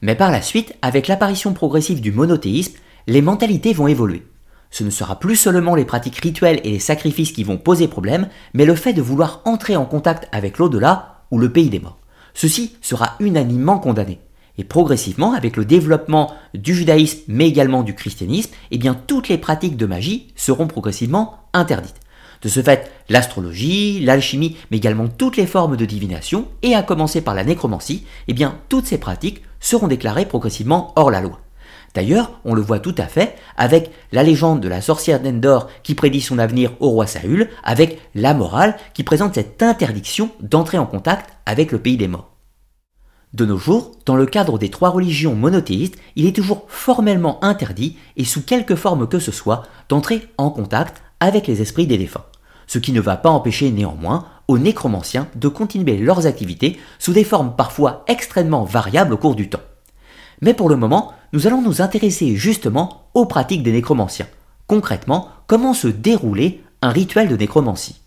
Mais 0.01 0.15
par 0.15 0.31
la 0.31 0.41
suite, 0.41 0.75
avec 0.81 1.07
l'apparition 1.07 1.53
progressive 1.53 2.01
du 2.01 2.11
monothéisme, 2.11 2.77
les 3.07 3.21
mentalités 3.21 3.73
vont 3.73 3.87
évoluer. 3.87 4.25
Ce 4.71 4.83
ne 4.83 4.89
sera 4.89 5.19
plus 5.19 5.35
seulement 5.35 5.75
les 5.75 5.85
pratiques 5.85 6.19
rituelles 6.19 6.61
et 6.63 6.71
les 6.71 6.79
sacrifices 6.79 7.31
qui 7.31 7.43
vont 7.43 7.57
poser 7.57 7.87
problème, 7.87 8.29
mais 8.53 8.65
le 8.65 8.75
fait 8.75 8.93
de 8.93 9.01
vouloir 9.01 9.41
entrer 9.45 9.75
en 9.75 9.85
contact 9.85 10.29
avec 10.31 10.57
l'au-delà 10.57 11.23
ou 11.31 11.39
le 11.39 11.51
pays 11.51 11.69
des 11.69 11.79
morts. 11.79 11.97
Ceci 12.33 12.75
sera 12.81 13.15
unanimement 13.19 13.79
condamné. 13.79 14.19
Et 14.57 14.63
progressivement, 14.63 15.33
avec 15.33 15.57
le 15.57 15.65
développement 15.65 16.33
du 16.53 16.75
judaïsme, 16.75 17.19
mais 17.27 17.47
également 17.47 17.81
du 17.81 17.95
christianisme, 17.95 18.51
eh 18.71 18.77
bien, 18.77 18.93
toutes 18.93 19.29
les 19.29 19.37
pratiques 19.37 19.77
de 19.77 19.85
magie 19.85 20.27
seront 20.35 20.67
progressivement 20.67 21.39
interdites. 21.53 21.95
De 22.41 22.49
ce 22.49 22.61
fait, 22.61 22.91
l'astrologie, 23.09 23.99
l'alchimie, 24.01 24.55
mais 24.69 24.77
également 24.77 25.07
toutes 25.07 25.37
les 25.37 25.47
formes 25.47 25.77
de 25.77 25.85
divination, 25.85 26.45
et 26.61 26.75
à 26.75 26.83
commencer 26.83 27.21
par 27.21 27.35
la 27.35 27.43
nécromancie, 27.43 28.05
eh 28.27 28.33
bien, 28.33 28.57
toutes 28.69 28.85
ces 28.85 28.97
pratiques 28.97 29.41
seront 29.59 29.87
déclarées 29.87 30.25
progressivement 30.25 30.93
hors 30.95 31.11
la 31.11 31.21
loi. 31.21 31.39
D'ailleurs, 31.95 32.39
on 32.45 32.53
le 32.53 32.61
voit 32.61 32.79
tout 32.79 32.95
à 32.97 33.05
fait 33.05 33.35
avec 33.57 33.91
la 34.11 34.23
légende 34.23 34.61
de 34.61 34.67
la 34.67 34.81
sorcière 34.81 35.19
d'Endor 35.19 35.69
qui 35.83 35.95
prédit 35.95 36.21
son 36.21 36.37
avenir 36.37 36.73
au 36.79 36.89
roi 36.89 37.07
Saül, 37.07 37.49
avec 37.63 37.99
la 38.13 38.33
morale 38.33 38.77
qui 38.93 39.03
présente 39.03 39.35
cette 39.35 39.63
interdiction 39.63 40.29
d'entrer 40.39 40.77
en 40.77 40.85
contact 40.85 41.31
avec 41.45 41.71
le 41.71 41.79
pays 41.79 41.97
des 41.97 42.07
morts. 42.07 42.35
De 43.33 43.45
nos 43.45 43.57
jours, 43.57 43.91
dans 44.05 44.15
le 44.15 44.25
cadre 44.25 44.57
des 44.57 44.69
trois 44.69 44.89
religions 44.89 45.35
monothéistes, 45.35 45.97
il 46.15 46.25
est 46.25 46.35
toujours 46.35 46.65
formellement 46.67 47.43
interdit, 47.43 47.97
et 48.17 48.25
sous 48.25 48.43
quelque 48.43 48.75
forme 48.75 49.07
que 49.07 49.19
ce 49.19 49.31
soit, 49.31 49.63
d'entrer 49.87 50.27
en 50.37 50.49
contact 50.49 51.03
avec 51.19 51.45
les 51.45 51.61
esprits 51.61 51.85
des 51.85 51.97
défunts. 51.97 52.25
Ce 52.69 52.77
qui 52.77 52.91
ne 52.91 53.01
va 53.01 53.17
pas 53.17 53.31
empêcher 53.31 53.71
néanmoins 53.71 54.27
aux 54.47 54.59
nécromanciens 54.59 55.27
de 55.33 55.47
continuer 55.47 55.97
leurs 55.97 56.27
activités 56.27 56.79
sous 56.99 57.13
des 57.13 57.23
formes 57.23 57.55
parfois 57.55 58.05
extrêmement 58.07 58.63
variables 58.63 59.11
au 59.11 59.17
cours 59.17 59.33
du 59.33 59.49
temps. 59.49 59.63
Mais 60.41 60.53
pour 60.53 60.69
le 60.69 60.75
moment, 60.75 61.11
nous 61.33 61.47
allons 61.47 61.63
nous 61.63 61.81
intéresser 61.81 62.35
justement 62.35 63.09
aux 63.15 63.25
pratiques 63.25 63.63
des 63.63 63.71
nécromanciens. 63.71 64.27
Concrètement, 64.67 65.29
comment 65.47 65.73
se 65.73 65.87
déroulait 65.87 66.61
un 66.83 66.91
rituel 66.91 67.27
de 67.27 67.35
nécromancie? 67.35 67.99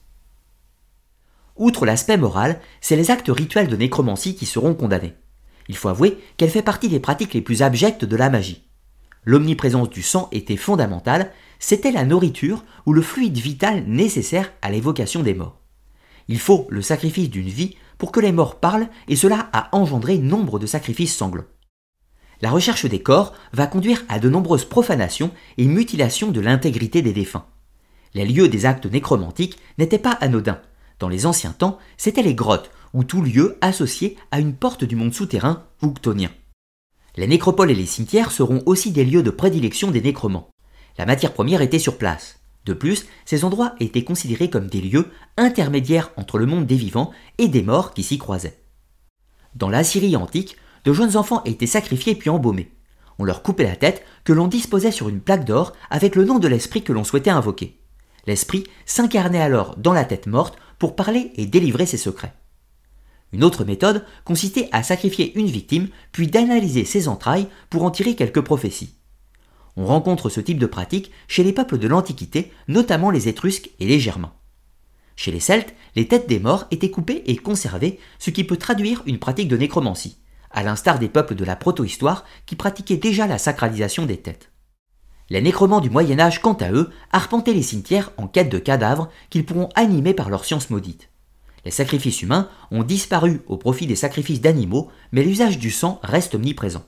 Outre 1.57 1.85
l'aspect 1.85 2.17
moral, 2.17 2.61
c'est 2.81 2.95
les 2.95 3.11
actes 3.11 3.33
rituels 3.35 3.67
de 3.67 3.75
nécromancie 3.75 4.37
qui 4.37 4.47
seront 4.47 4.75
condamnés. 4.75 5.15
Il 5.67 5.77
faut 5.77 5.89
avouer 5.89 6.19
qu'elle 6.37 6.51
fait 6.51 6.63
partie 6.63 6.89
des 6.89 7.01
pratiques 7.01 7.35
les 7.35 7.43
plus 7.43 7.63
abjectes 7.63 8.05
de 8.05 8.17
la 8.17 8.31
magie. 8.31 8.63
L'omniprésence 9.25 9.91
du 9.91 10.03
sang 10.03 10.29
était 10.31 10.57
fondamentale, 10.57 11.33
c'était 11.63 11.93
la 11.93 12.05
nourriture 12.05 12.65
ou 12.87 12.93
le 12.93 13.03
fluide 13.03 13.39
vital 13.39 13.85
nécessaire 13.87 14.53
à 14.63 14.71
l'évocation 14.71 15.23
des 15.23 15.33
morts. 15.33 15.61
Il 16.27 16.41
faut 16.41 16.67
le 16.71 16.83
sacrifice 16.83 17.31
d'une 17.31 17.49
vie 17.49 17.77
pour 17.99 18.11
que 18.11 18.19
les 18.19 18.33
morts 18.33 18.59
parlent 18.59 18.89
et 19.07 19.15
cela 19.15 19.49
a 19.53 19.75
engendré 19.75 20.19
nombre 20.19 20.59
de 20.59 20.67
sacrifices 20.67 21.17
sanglants. 21.17 21.45
La 22.41 22.51
recherche 22.51 22.87
des 22.87 23.01
corps 23.01 23.33
va 23.53 23.69
conduire 23.69 24.03
à 24.09 24.19
de 24.19 24.29
nombreuses 24.29 24.65
profanations 24.65 25.31
et 25.57 25.67
mutilations 25.67 26.33
de 26.33 26.41
l'intégrité 26.41 27.01
des 27.01 27.13
défunts. 27.13 27.47
Les 28.13 28.27
lieux 28.27 28.49
des 28.49 28.67
actes 28.67 28.87
nécromantiques 28.87 29.59
n'étaient 29.79 29.99
pas 29.99 30.19
anodins. 30.21 30.61
Dans 30.99 31.09
les 31.09 31.27
anciens 31.27 31.53
temps, 31.53 31.79
c'étaient 31.97 32.23
les 32.23 32.35
grottes, 32.35 32.73
ou 32.93 33.05
tout 33.05 33.23
lieu 33.23 33.57
associé 33.61 34.17
à 34.33 34.41
une 34.41 34.55
porte 34.55 34.83
du 34.83 34.97
monde 34.97 35.15
souterrain 35.15 35.65
ou. 35.81 35.95
Les 37.17 37.27
nécropoles 37.29 37.71
et 37.71 37.77
les 37.77 37.87
cimetières 37.87 38.33
seront 38.33 38.63
aussi 38.67 38.91
des 38.91 39.05
lieux 39.05 39.23
de 39.23 39.31
prédilection 39.31 39.93
des 39.93 40.03
nécromants. 40.03 40.52
La 40.99 41.07
matière 41.07 41.33
première 41.33 41.63
était 41.63 41.79
sur 41.79 41.99
place. 41.99 42.41
De 42.65 42.75
plus, 42.75 43.07
ces 43.25 43.45
endroits 43.45 43.75
étaient 43.81 44.05
considérés 44.05 44.51
comme 44.51 44.69
des 44.69 44.81
lieux 44.81 45.11
intermédiaires 45.37 46.11
entre 46.17 46.39
le 46.39 46.47
monde 46.47 46.67
des 46.67 46.77
vivants 46.77 47.11
et 47.39 47.49
des 47.49 47.63
morts 47.63 47.93
qui 47.93 48.03
s'y 48.03 48.19
croisaient. 48.19 48.59
Dans 49.55 49.69
l'Assyrie 49.69 50.17
antique, 50.17 50.57
de 50.85 50.93
jeunes 50.93 51.17
enfants 51.17 51.43
étaient 51.45 51.67
sacrifiés 51.67 52.15
puis 52.15 52.31
embaumés. 52.31 52.73
On 53.19 53.25
leur 53.25 53.43
coupait 53.43 53.65
la 53.65 53.77
tête 53.77 54.05
que 54.25 54.33
l'on 54.33 54.49
disposait 54.49 54.93
sur 54.93 55.09
une 55.09 55.21
plaque 55.21 55.45
d'or 55.45 55.73
avec 55.91 56.17
le 56.17 56.25
nom 56.25 56.39
de 56.39 56.49
l'esprit 56.49 56.83
que 56.83 56.93
l'on 56.93 57.05
souhaitait 57.05 57.31
invoquer. 57.31 57.79
L'esprit 58.27 58.65
s'incarnait 58.87 59.41
alors 59.43 59.77
dans 59.77 59.93
la 59.93 60.05
tête 60.05 60.27
morte 60.27 60.57
pour 60.79 60.97
parler 60.97 61.33
et 61.37 61.47
délivrer 61.47 61.87
ses 61.87 61.97
secrets. 61.97 62.35
Une 63.33 63.45
autre 63.45 63.65
méthode 63.65 64.05
consistait 64.25 64.69
à 64.73 64.83
sacrifier 64.83 65.37
une 65.39 65.47
victime 65.47 65.89
puis 66.13 66.27
d'analyser 66.27 66.85
ses 66.85 67.09
entrailles 67.09 67.49
pour 67.71 67.83
en 67.83 67.91
tirer 67.91 68.15
quelques 68.15 68.43
prophéties. 68.43 68.95
On 69.77 69.87
rencontre 69.87 70.29
ce 70.29 70.41
type 70.41 70.59
de 70.59 70.67
pratique 70.67 71.11
chez 71.29 71.43
les 71.43 71.53
peuples 71.53 71.79
de 71.79 71.89
l'Antiquité, 71.89 72.53
notamment 72.69 73.11
les 73.11 73.29
Étrusques 73.29 73.71
et 73.81 73.87
les 73.87 74.01
Germains. 74.01 74.35
Chez 75.17 75.31
les 75.31 75.41
Celtes, 75.41 75.75
les 75.97 76.09
têtes 76.09 76.29
des 76.29 76.41
morts 76.41 76.67
étaient 76.71 76.91
coupées 76.91 77.23
et 77.27 77.37
conservées, 77.37 77.99
ce 78.19 78.31
qui 78.31 78.45
peut 78.45 78.57
traduire 78.57 79.03
une 79.07 79.19
pratique 79.19 79.49
de 79.49 79.57
nécromancie, 79.57 80.19
à 80.51 80.63
l'instar 80.63 80.99
des 80.99 81.09
peuples 81.09 81.35
de 81.35 81.45
la 81.45 81.57
protohistoire 81.57 82.25
qui 82.47 82.57
pratiquaient 82.57 82.97
déjà 82.97 83.27
la 83.27 83.39
sacralisation 83.39 84.07
des 84.07 84.19
têtes. 84.19 84.51
Les 85.31 85.41
nécromants 85.41 85.81
du 85.81 85.89
Moyen 85.89 86.19
Âge, 86.19 86.43
quant 86.43 86.55
à 86.55 86.73
eux, 86.73 86.91
arpentaient 87.11 87.55
les 87.55 87.63
cimetières 87.63 88.11
en 88.19 88.27
quête 88.27 88.51
de 88.51 88.59
cadavres 88.59 89.09
qu'ils 89.31 89.47
pourront 89.47 89.71
animer 89.75 90.13
par 90.13 90.29
leur 90.29 90.45
science 90.45 90.69
maudite. 90.69 91.09
Les 91.65 91.71
sacrifices 91.71 92.23
humains 92.23 92.51
ont 92.71 92.83
disparu 92.83 93.41
au 93.47 93.57
profit 93.57 93.87
des 93.87 93.97
sacrifices 93.97 94.41
d'animaux, 94.41 94.91
mais 95.13 95.23
l'usage 95.23 95.59
du 95.59 95.71
sang 95.71 96.01
reste 96.03 96.35
omniprésent. 96.35 96.85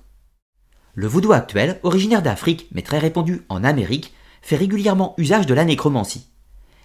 Le 0.95 1.09
vaudou 1.09 1.33
actuel, 1.33 1.81
originaire 1.83 2.23
d'Afrique 2.23 2.69
mais 2.73 2.83
très 2.83 2.99
répandu 2.99 3.43
en 3.49 3.65
Amérique, 3.65 4.15
fait 4.43 4.57
régulièrement 4.57 5.15
usage 5.19 5.47
de 5.47 5.55
la 5.55 5.65
nécromancie. 5.65 6.29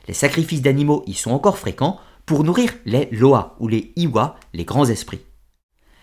Les 0.07 0.15
sacrifices 0.15 0.63
d'animaux 0.63 1.03
y 1.05 1.13
sont 1.13 1.31
encore 1.31 1.59
fréquents 1.59 1.99
pour 2.25 2.43
nourrir 2.43 2.73
les 2.85 3.07
Loa 3.11 3.55
ou 3.59 3.67
les 3.67 3.93
Iwa, 3.95 4.39
les 4.53 4.65
grands 4.65 4.85
esprits. 4.85 5.21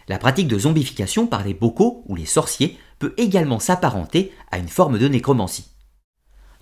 La 0.09 0.19
pratique 0.19 0.47
de 0.47 0.59
zombification 0.59 1.27
par 1.27 1.43
les 1.43 1.55
bocaux 1.55 2.05
ou 2.07 2.15
les 2.15 2.27
sorciers 2.27 2.79
peut 3.01 3.15
également 3.17 3.59
s'apparenter 3.59 4.33
à 4.53 4.59
une 4.59 4.69
forme 4.69 4.99
de 4.99 5.09
nécromancie. 5.09 5.73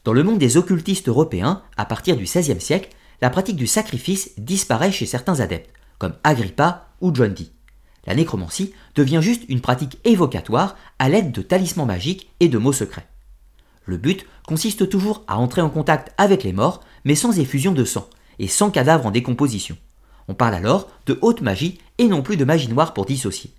Dans 0.04 0.14
le 0.14 0.22
monde 0.22 0.38
des 0.38 0.57
occultistes 0.57 1.09
européens, 1.09 1.62
à 1.76 1.85
partir 1.85 2.16
du 2.16 2.24
XVIe 2.24 2.61
siècle, 2.61 2.90
la 3.20 3.28
pratique 3.28 3.57
du 3.57 3.66
sacrifice 3.66 4.33
disparaît 4.38 4.92
chez 4.92 5.07
certains 5.07 5.40
adeptes, 5.40 5.72
comme 5.98 6.14
Agrippa 6.24 6.88
ou 7.02 7.14
John 7.14 7.35
Dee. 7.35 7.52
La 8.07 8.14
nécromancie 8.14 8.74
devient 8.94 9.20
juste 9.22 9.44
une 9.48 9.61
pratique 9.61 9.98
évocatoire 10.04 10.76
à 11.04 11.10
l'aide 11.10 11.32
de 11.32 11.42
talismans 11.42 11.84
magiques 11.84 12.30
et 12.40 12.48
de 12.48 12.56
mots 12.56 12.72
secrets. 12.72 13.06
Le 13.84 13.98
but 13.98 14.24
consiste 14.46 14.88
toujours 14.88 15.22
à 15.26 15.36
entrer 15.36 15.60
en 15.60 15.68
contact 15.68 16.14
avec 16.16 16.44
les 16.44 16.54
morts, 16.54 16.80
mais 17.04 17.14
sans 17.14 17.38
effusion 17.38 17.72
de 17.72 17.84
sang, 17.84 18.08
et 18.38 18.48
sans 18.48 18.70
cadavre 18.70 19.04
en 19.04 19.10
décomposition. 19.10 19.76
On 20.28 20.34
parle 20.34 20.54
alors 20.54 20.88
de 21.04 21.18
haute 21.20 21.42
magie 21.42 21.78
et 21.98 22.08
non 22.08 22.22
plus 22.22 22.38
de 22.38 22.46
magie 22.46 22.70
noire 22.70 22.94
pour 22.94 23.04
dissocier. 23.04 23.50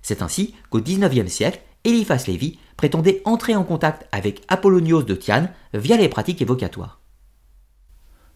C'est 0.00 0.22
ainsi 0.22 0.54
qu'au 0.70 0.80
XIXe 0.80 1.28
siècle, 1.28 1.60
Eliphas 1.82 2.22
Lévy 2.28 2.60
prétendait 2.76 3.20
entrer 3.24 3.56
en 3.56 3.64
contact 3.64 4.06
avec 4.12 4.42
Apollonios 4.46 5.02
de 5.02 5.16
Tyane 5.16 5.50
via 5.74 5.96
les 5.96 6.08
pratiques 6.08 6.40
évocatoires. 6.40 7.00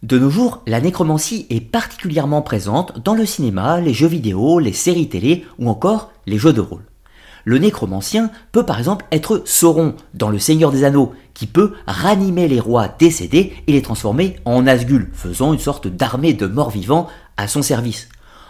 De 0.03 0.19
nos 0.19 0.29
jours, 0.29 0.65
la 0.67 0.81
nécromancie 0.81 1.47
est 1.51 1.61
particulièrement 1.61 2.43
présente 2.43 2.99
dans 2.99 3.15
le 3.15 3.27
cinéma, 3.27 3.81
les 3.81 3.95
jeux 3.95 4.09
vidéo, 4.09 4.59
les 4.59 4.73
séries 4.73 5.09
télé 5.09 5.47
ou 5.61 5.69
encore 5.69 6.11
les 6.27 6.37
jeux 6.37 6.53
de 6.53 6.61
rôle. 6.61 6.83
Le 7.49 7.59
nécromancien 7.59 8.33
peut 8.51 8.67
par 8.67 8.77
exemple 8.77 9.07
être 9.13 9.43
Sauron 9.45 9.95
dans 10.15 10.31
Le 10.31 10.39
Seigneur 10.41 10.73
des 10.73 10.83
Anneaux, 10.83 11.15
qui 11.33 11.47
peut 11.47 11.75
ranimer 11.87 12.49
les 12.49 12.59
rois 12.59 12.89
décédés 12.99 13.53
et 13.69 13.73
les 13.73 13.83
transformer 13.83 14.41
en 14.45 14.63
Nazgûl, 14.63 15.11
faisant 15.13 15.53
une 15.53 15.61
sorte 15.61 15.87
d'armée 15.87 16.33
de 16.33 16.49
morts 16.49 16.71
vivants 16.71 17.07
à 17.37 17.47
son 17.47 17.63
service. 17.63 18.09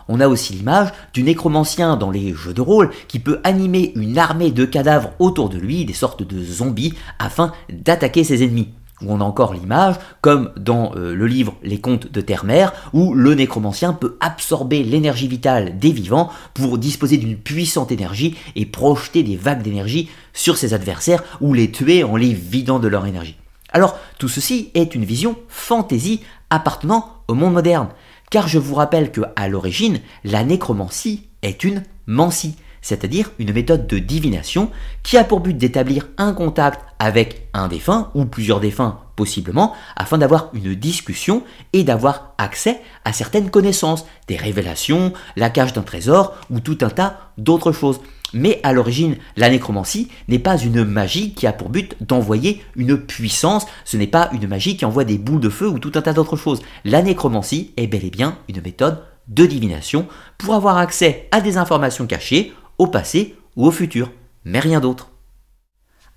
On 0.08 0.18
a 0.18 0.28
aussi 0.28 0.54
l'image 0.54 0.94
du 1.12 1.22
nécromancien 1.22 1.96
dans 1.96 2.10
les 2.10 2.32
jeux 2.32 2.54
de 2.54 2.62
rôle 2.62 2.90
qui 3.06 3.18
peut 3.18 3.38
animer 3.44 3.92
une 3.96 4.16
armée 4.16 4.50
de 4.50 4.64
cadavres 4.64 5.12
autour 5.18 5.50
de 5.50 5.58
lui, 5.58 5.84
des 5.84 5.92
sortes 5.92 6.22
de 6.22 6.42
zombies, 6.42 6.94
afin 7.18 7.52
d'attaquer 7.68 8.24
ses 8.24 8.44
ennemis. 8.44 8.70
Ou 9.02 9.12
on 9.12 9.20
a 9.20 9.24
encore 9.24 9.52
l'image, 9.52 9.96
comme 10.22 10.52
dans 10.56 10.92
euh, 10.96 11.14
le 11.14 11.26
livre 11.26 11.54
Les 11.62 11.80
Contes 11.80 12.10
de 12.10 12.20
Terre-Mère, 12.20 12.72
où 12.92 13.12
le 13.14 13.34
nécromancien 13.34 13.92
peut 13.92 14.16
absorber 14.20 14.82
l'énergie 14.82 15.28
vitale 15.28 15.78
des 15.78 15.92
vivants 15.92 16.30
pour 16.54 16.78
disposer 16.78 17.18
d'une 17.18 17.36
puissante 17.36 17.92
énergie 17.92 18.36
et 18.54 18.64
projeter 18.64 19.22
des 19.22 19.36
vagues 19.36 19.62
d'énergie 19.62 20.08
sur 20.32 20.56
ses 20.56 20.72
adversaires 20.72 21.22
ou 21.40 21.52
les 21.52 21.70
tuer 21.70 22.04
en 22.04 22.16
les 22.16 22.32
vidant 22.32 22.78
de 22.78 22.88
leur 22.88 23.06
énergie. 23.06 23.36
Alors, 23.70 23.98
tout 24.18 24.28
ceci 24.28 24.70
est 24.74 24.94
une 24.94 25.04
vision 25.04 25.36
fantaisie 25.48 26.22
appartenant 26.48 27.16
au 27.28 27.34
monde 27.34 27.52
moderne 27.52 27.88
car 28.30 28.48
je 28.48 28.58
vous 28.58 28.74
rappelle 28.74 29.12
que 29.12 29.22
à 29.36 29.48
l'origine, 29.48 30.00
la 30.24 30.44
nécromancie 30.44 31.28
est 31.42 31.64
une 31.64 31.82
mancie, 32.06 32.56
c'est-à-dire 32.86 33.32
une 33.40 33.52
méthode 33.52 33.88
de 33.88 33.98
divination 33.98 34.70
qui 35.02 35.16
a 35.16 35.24
pour 35.24 35.40
but 35.40 35.58
d'établir 35.58 36.06
un 36.18 36.32
contact 36.32 36.80
avec 37.00 37.48
un 37.52 37.66
défunt 37.66 38.12
ou 38.14 38.26
plusieurs 38.26 38.60
défunts 38.60 39.00
possiblement, 39.16 39.74
afin 39.96 40.18
d'avoir 40.18 40.50
une 40.52 40.74
discussion 40.74 41.42
et 41.72 41.82
d'avoir 41.82 42.34
accès 42.38 42.80
à 43.04 43.12
certaines 43.12 43.50
connaissances, 43.50 44.06
des 44.28 44.36
révélations, 44.36 45.12
la 45.34 45.50
cache 45.50 45.72
d'un 45.72 45.82
trésor 45.82 46.36
ou 46.48 46.60
tout 46.60 46.78
un 46.82 46.90
tas 46.90 47.18
d'autres 47.38 47.72
choses. 47.72 48.00
Mais 48.32 48.60
à 48.62 48.72
l'origine, 48.72 49.16
la 49.36 49.50
nécromancie 49.50 50.08
n'est 50.28 50.38
pas 50.38 50.56
une 50.56 50.84
magie 50.84 51.34
qui 51.34 51.48
a 51.48 51.52
pour 51.52 51.70
but 51.70 51.96
d'envoyer 52.00 52.62
une 52.76 52.98
puissance, 52.98 53.66
ce 53.84 53.96
n'est 53.96 54.06
pas 54.06 54.30
une 54.32 54.46
magie 54.46 54.76
qui 54.76 54.84
envoie 54.84 55.04
des 55.04 55.18
boules 55.18 55.40
de 55.40 55.48
feu 55.48 55.68
ou 55.68 55.80
tout 55.80 55.92
un 55.96 56.02
tas 56.02 56.12
d'autres 56.12 56.36
choses. 56.36 56.62
La 56.84 57.02
nécromancie 57.02 57.72
est 57.76 57.88
bel 57.88 58.04
et 58.04 58.10
bien 58.10 58.38
une 58.48 58.62
méthode 58.62 59.02
de 59.26 59.44
divination 59.44 60.06
pour 60.38 60.54
avoir 60.54 60.76
accès 60.76 61.28
à 61.32 61.40
des 61.40 61.56
informations 61.56 62.06
cachées 62.06 62.52
au 62.78 62.86
passé 62.86 63.34
ou 63.56 63.66
au 63.66 63.70
futur, 63.70 64.10
mais 64.44 64.60
rien 64.60 64.80
d'autre. 64.80 65.10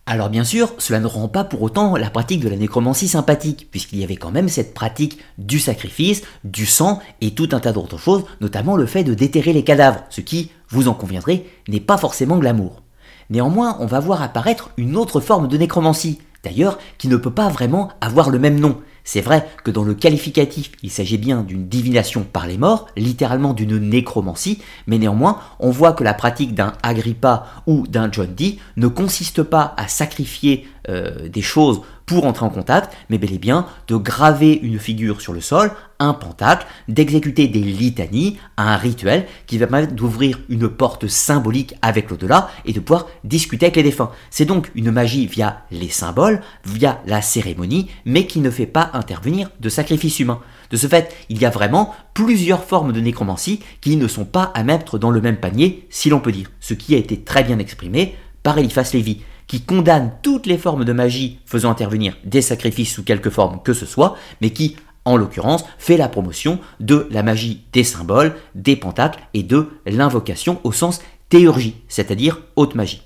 Alors 0.06 0.30
bien 0.30 0.44
sûr, 0.44 0.74
cela 0.80 1.00
ne 1.00 1.06
rend 1.06 1.28
pas 1.28 1.44
pour 1.44 1.62
autant 1.62 1.96
la 1.96 2.10
pratique 2.10 2.42
de 2.42 2.50
la 2.50 2.56
nécromancie 2.56 3.08
sympathique, 3.08 3.68
puisqu'il 3.70 4.00
y 4.00 4.04
avait 4.04 4.16
quand 4.16 4.32
même 4.32 4.50
cette 4.50 4.74
pratique 4.74 5.20
du 5.38 5.60
sacrifice, 5.60 6.24
du 6.44 6.66
sang 6.66 7.00
et 7.22 7.36
tout 7.36 7.50
un 7.52 7.60
tas 7.60 7.74
d'autres 7.74 8.00
choses, 8.00 8.26
notamment 8.42 8.76
le 8.76 8.88
fait 8.88 9.04
de 9.04 9.14
déterrer 9.14 9.54
les 9.54 9.64
cadavres, 9.64 10.04
ce 10.10 10.22
qui, 10.22 10.50
vous 10.70 10.88
en 10.88 10.96
conviendrez, 10.96 11.48
n'est 11.68 11.80
pas 11.80 11.98
forcément 12.00 12.40
glamour. 12.40 12.82
Néanmoins, 13.30 13.78
on 13.80 13.86
va 13.86 14.00
voir 14.00 14.24
apparaître 14.24 14.72
une 14.78 14.98
autre 14.98 15.20
forme 15.20 15.48
de 15.48 15.58
nécromancie, 15.58 16.20
d'ailleurs 16.44 16.80
qui 16.98 17.08
ne 17.08 17.18
peut 17.18 17.30
pas 17.30 17.50
vraiment 17.50 17.90
avoir 18.02 18.32
le 18.32 18.40
même 18.40 18.60
nom, 18.60 18.82
c'est 19.04 19.22
vrai 19.22 19.48
que 19.64 19.72
dans 19.72 19.84
le 19.84 19.94
qualificatif, 19.94 20.72
il 20.84 20.92
s'agit 20.92 21.18
bien 21.18 21.42
d'une 21.42 21.68
divination 21.68 22.24
par 22.24 22.48
les 22.48 22.58
morts, 22.58 22.88
littéralement 22.96 23.54
d'une 23.54 23.78
nécromancie, 23.78 24.60
mais 24.88 24.98
néanmoins, 24.98 25.40
on 25.60 25.72
voit 25.72 25.94
que 25.94 26.04
la 26.04 26.14
pratique 26.14 26.54
d'un 26.54 26.74
Agrippa 26.84 27.46
ou 27.68 27.88
d'un 27.88 28.12
John 28.12 28.34
Dee 28.34 28.60
ne 28.78 28.88
consiste 28.88 29.44
pas 29.44 29.74
à 29.78 29.88
sacrifier 29.88 30.68
euh, 30.90 31.30
des 31.30 31.42
choses 31.42 31.82
pour 32.08 32.26
entrer 32.26 32.44
en 32.44 32.50
contact, 32.50 32.98
mais 33.12 33.20
bel 33.20 33.32
et 33.32 33.38
bien 33.38 33.68
de 33.88 33.96
graver 33.96 34.54
une 34.64 34.80
figure 34.80 35.22
sur 35.22 35.32
le 35.32 35.42
sol, 35.42 35.72
un 36.00 36.14
pentacle, 36.14 36.66
d'exécuter 36.88 37.48
des 37.48 37.60
litanies, 37.60 38.40
un 38.58 38.76
rituel 38.78 39.28
qui 39.46 39.60
va 39.60 39.68
permettre 39.68 39.94
d'ouvrir 39.94 40.40
une 40.50 40.68
porte 40.68 41.06
symbolique 41.08 41.76
avec 41.84 42.10
l'au-delà 42.10 42.50
et 42.66 42.74
de 42.74 42.80
pouvoir 42.80 43.06
discuter 43.24 43.68
avec 43.68 43.76
les 43.76 43.84
défunts. 43.84 44.10
C'est 44.32 44.46
donc 44.46 44.72
une 44.74 44.90
magie 44.90 45.28
via 45.28 45.62
les 45.70 45.90
symboles, 45.90 46.42
via 46.66 47.00
la 47.06 47.22
cérémonie, 47.22 47.92
mais 48.06 48.26
qui 48.26 48.40
ne 48.40 48.50
fait 48.50 48.66
pas 48.66 48.90
intervenir 48.94 49.52
de 49.60 49.70
sacrifice 49.70 50.20
humain. 50.20 50.40
De 50.72 50.78
ce 50.78 50.88
fait, 50.88 51.14
il 51.30 51.40
y 51.40 51.46
a 51.46 51.52
vraiment 51.52 51.94
plusieurs 52.16 52.64
formes 52.64 52.94
de 52.94 53.00
nécromancie 53.00 53.62
qui 53.82 53.98
ne 53.98 54.08
sont 54.08 54.26
pas 54.26 54.52
à 54.56 54.64
mettre 54.64 54.98
dans 54.98 55.12
le 55.12 55.22
même 55.22 55.38
panier, 55.38 55.86
si 55.92 56.10
l'on 56.10 56.20
peut 56.20 56.32
dire, 56.32 56.50
ce 56.60 56.74
qui 56.74 56.96
a 56.96 56.98
été 56.98 57.22
très 57.22 57.44
bien 57.44 57.60
exprimé 57.60 58.16
par 58.42 58.58
Eliphas 58.58 58.90
Lévy 58.94 59.22
qui 59.50 59.62
condamne 59.62 60.12
toutes 60.22 60.46
les 60.46 60.60
formes 60.60 60.86
de 60.86 60.94
magie 60.94 61.40
faisant 61.46 61.72
intervenir 61.72 62.16
des 62.24 62.44
sacrifices 62.44 62.94
sous 62.94 63.04
quelque 63.04 63.32
forme 63.32 63.62
que 63.64 63.74
ce 63.74 63.88
soit, 63.88 64.16
mais 64.42 64.52
qui, 64.52 64.78
en 65.06 65.18
l'occurrence, 65.18 65.66
fait 65.80 65.98
la 65.98 66.08
promotion 66.08 66.60
de 66.80 67.08
la 67.10 67.24
magie 67.24 67.64
des 67.74 67.84
symboles, 67.84 68.36
des 68.54 68.76
pentacles 68.76 69.20
et 69.34 69.42
de 69.44 69.68
l'invocation 69.88 70.62
au 70.64 70.72
sens 70.72 71.02
théurgie, 71.30 71.82
c'est-à-dire 71.88 72.40
haute 72.56 72.76
magie. 72.76 73.02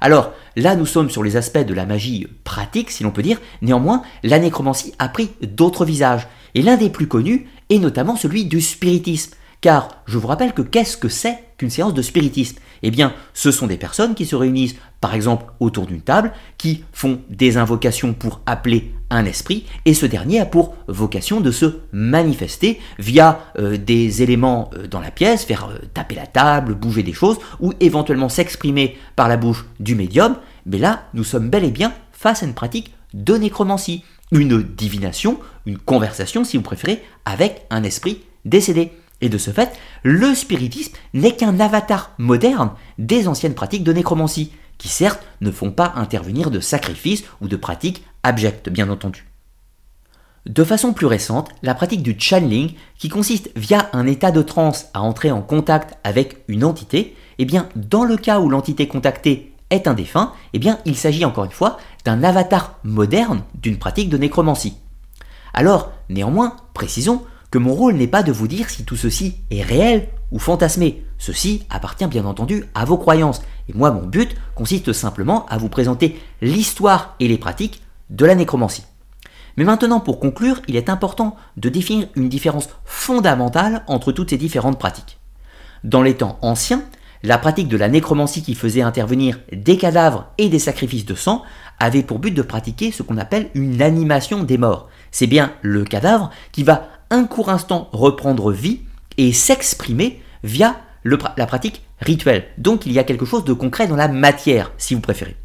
Alors 0.00 0.32
là, 0.56 0.74
nous 0.74 0.86
sommes 0.86 1.10
sur 1.10 1.22
les 1.22 1.36
aspects 1.36 1.64
de 1.64 1.74
la 1.74 1.86
magie 1.86 2.26
pratique, 2.42 2.90
si 2.90 3.04
l'on 3.04 3.12
peut 3.12 3.22
dire. 3.22 3.40
Néanmoins, 3.62 4.02
la 4.24 4.40
nécromancie 4.40 4.94
a 4.98 5.08
pris 5.08 5.30
d'autres 5.42 5.84
visages. 5.84 6.26
Et 6.54 6.62
l'un 6.62 6.76
des 6.76 6.90
plus 6.90 7.08
connus 7.08 7.48
est 7.70 7.78
notamment 7.78 8.16
celui 8.16 8.46
du 8.46 8.60
spiritisme. 8.60 9.34
Car 9.60 9.88
je 10.06 10.18
vous 10.18 10.28
rappelle 10.28 10.54
que 10.54 10.62
qu'est-ce 10.62 10.96
que 10.96 11.08
c'est 11.08 11.47
qu'une 11.58 11.70
séance 11.70 11.92
de 11.92 12.02
spiritisme 12.02 12.58
Eh 12.82 12.90
bien, 12.90 13.12
ce 13.34 13.50
sont 13.50 13.66
des 13.66 13.76
personnes 13.76 14.14
qui 14.14 14.24
se 14.24 14.36
réunissent, 14.36 14.76
par 15.00 15.14
exemple, 15.14 15.46
autour 15.60 15.86
d'une 15.86 16.00
table, 16.00 16.32
qui 16.56 16.84
font 16.92 17.20
des 17.28 17.56
invocations 17.56 18.14
pour 18.14 18.40
appeler 18.46 18.94
un 19.10 19.24
esprit, 19.24 19.64
et 19.84 19.94
ce 19.94 20.06
dernier 20.06 20.40
a 20.40 20.46
pour 20.46 20.74
vocation 20.86 21.40
de 21.40 21.50
se 21.50 21.80
manifester 21.92 22.78
via 22.98 23.40
euh, 23.58 23.76
des 23.76 24.22
éléments 24.22 24.70
euh, 24.74 24.86
dans 24.86 25.00
la 25.00 25.10
pièce, 25.10 25.44
faire 25.44 25.68
euh, 25.70 25.78
taper 25.94 26.14
la 26.14 26.26
table, 26.26 26.74
bouger 26.74 27.02
des 27.02 27.12
choses, 27.12 27.38
ou 27.60 27.72
éventuellement 27.80 28.28
s'exprimer 28.28 28.96
par 29.16 29.28
la 29.28 29.36
bouche 29.36 29.64
du 29.80 29.94
médium. 29.94 30.36
Mais 30.66 30.78
là, 30.78 31.08
nous 31.14 31.24
sommes 31.24 31.48
bel 31.48 31.64
et 31.64 31.70
bien 31.70 31.92
face 32.12 32.42
à 32.42 32.46
une 32.46 32.54
pratique 32.54 32.92
de 33.14 33.34
nécromancie, 33.34 34.04
une 34.30 34.62
divination, 34.62 35.40
une 35.64 35.78
conversation, 35.78 36.44
si 36.44 36.56
vous 36.56 36.62
préférez, 36.62 37.02
avec 37.24 37.66
un 37.70 37.82
esprit 37.82 38.20
décédé. 38.44 38.92
Et 39.20 39.28
de 39.28 39.38
ce 39.38 39.50
fait, 39.50 39.72
le 40.02 40.34
spiritisme 40.34 40.94
n'est 41.12 41.34
qu'un 41.34 41.58
avatar 41.60 42.12
moderne 42.18 42.70
des 42.98 43.26
anciennes 43.28 43.54
pratiques 43.54 43.84
de 43.84 43.92
nécromancie, 43.92 44.52
qui 44.78 44.88
certes 44.88 45.22
ne 45.40 45.50
font 45.50 45.72
pas 45.72 45.92
intervenir 45.96 46.50
de 46.50 46.60
sacrifices 46.60 47.24
ou 47.40 47.48
de 47.48 47.56
pratiques 47.56 48.04
abjectes, 48.22 48.68
bien 48.68 48.88
entendu. 48.90 49.26
De 50.46 50.64
façon 50.64 50.92
plus 50.92 51.06
récente, 51.06 51.50
la 51.62 51.74
pratique 51.74 52.02
du 52.02 52.16
channeling, 52.18 52.74
qui 52.96 53.08
consiste 53.08 53.50
via 53.56 53.90
un 53.92 54.06
état 54.06 54.30
de 54.30 54.40
transe 54.40 54.88
à 54.94 55.02
entrer 55.02 55.30
en 55.30 55.42
contact 55.42 55.98
avec 56.04 56.42
une 56.48 56.64
entité, 56.64 57.16
eh 57.38 57.44
bien, 57.44 57.68
dans 57.76 58.04
le 58.04 58.16
cas 58.16 58.40
où 58.40 58.48
l'entité 58.48 58.88
contactée 58.88 59.52
est 59.70 59.86
un 59.86 59.94
défunt, 59.94 60.32
eh 60.54 60.58
bien, 60.58 60.78
il 60.86 60.96
s'agit 60.96 61.24
encore 61.24 61.44
une 61.44 61.50
fois 61.50 61.76
d'un 62.04 62.22
avatar 62.22 62.78
moderne 62.84 63.42
d'une 63.54 63.78
pratique 63.78 64.08
de 64.08 64.16
nécromancie. 64.16 64.78
Alors, 65.52 65.92
néanmoins, 66.08 66.56
précisons, 66.72 67.22
que 67.50 67.58
mon 67.58 67.74
rôle 67.74 67.94
n'est 67.94 68.06
pas 68.06 68.22
de 68.22 68.32
vous 68.32 68.48
dire 68.48 68.70
si 68.70 68.84
tout 68.84 68.96
ceci 68.96 69.36
est 69.50 69.62
réel 69.62 70.08
ou 70.30 70.38
fantasmé. 70.38 71.04
Ceci 71.18 71.64
appartient 71.70 72.06
bien 72.06 72.24
entendu 72.24 72.64
à 72.74 72.84
vos 72.84 72.98
croyances. 72.98 73.42
Et 73.68 73.72
moi, 73.74 73.90
mon 73.90 74.06
but 74.06 74.34
consiste 74.54 74.92
simplement 74.92 75.46
à 75.46 75.58
vous 75.58 75.68
présenter 75.68 76.20
l'histoire 76.42 77.14
et 77.20 77.28
les 77.28 77.38
pratiques 77.38 77.82
de 78.10 78.26
la 78.26 78.34
nécromancie. 78.34 78.84
Mais 79.56 79.64
maintenant, 79.64 80.00
pour 80.00 80.20
conclure, 80.20 80.60
il 80.68 80.76
est 80.76 80.88
important 80.88 81.36
de 81.56 81.68
définir 81.68 82.08
une 82.14 82.28
différence 82.28 82.68
fondamentale 82.84 83.82
entre 83.88 84.12
toutes 84.12 84.30
ces 84.30 84.36
différentes 84.36 84.78
pratiques. 84.78 85.18
Dans 85.82 86.02
les 86.02 86.16
temps 86.16 86.38
anciens, 86.42 86.84
la 87.24 87.38
pratique 87.38 87.68
de 87.68 87.76
la 87.76 87.88
nécromancie 87.88 88.42
qui 88.42 88.54
faisait 88.54 88.82
intervenir 88.82 89.40
des 89.52 89.76
cadavres 89.76 90.26
et 90.38 90.48
des 90.48 90.60
sacrifices 90.60 91.06
de 91.06 91.16
sang 91.16 91.42
avait 91.80 92.04
pour 92.04 92.20
but 92.20 92.30
de 92.30 92.42
pratiquer 92.42 92.92
ce 92.92 93.02
qu'on 93.02 93.18
appelle 93.18 93.50
une 93.54 93.82
animation 93.82 94.44
des 94.44 94.58
morts. 94.58 94.88
C'est 95.10 95.26
bien 95.26 95.52
le 95.62 95.84
cadavre 95.84 96.30
qui 96.52 96.62
va 96.62 96.88
un 97.10 97.24
court 97.24 97.50
instant 97.50 97.88
reprendre 97.92 98.52
vie 98.52 98.80
et 99.16 99.32
s'exprimer 99.32 100.22
via 100.42 100.76
la 101.04 101.46
pratique 101.46 101.82
rituelle. 102.00 102.44
Donc 102.58 102.86
il 102.86 102.92
y 102.92 102.98
a 102.98 103.04
quelque 103.04 103.24
chose 103.24 103.44
de 103.44 103.52
concret 103.52 103.86
dans 103.86 103.96
la 103.96 104.08
matière, 104.08 104.72
si 104.78 104.94
vous 104.94 105.00
préférez. 105.00 105.36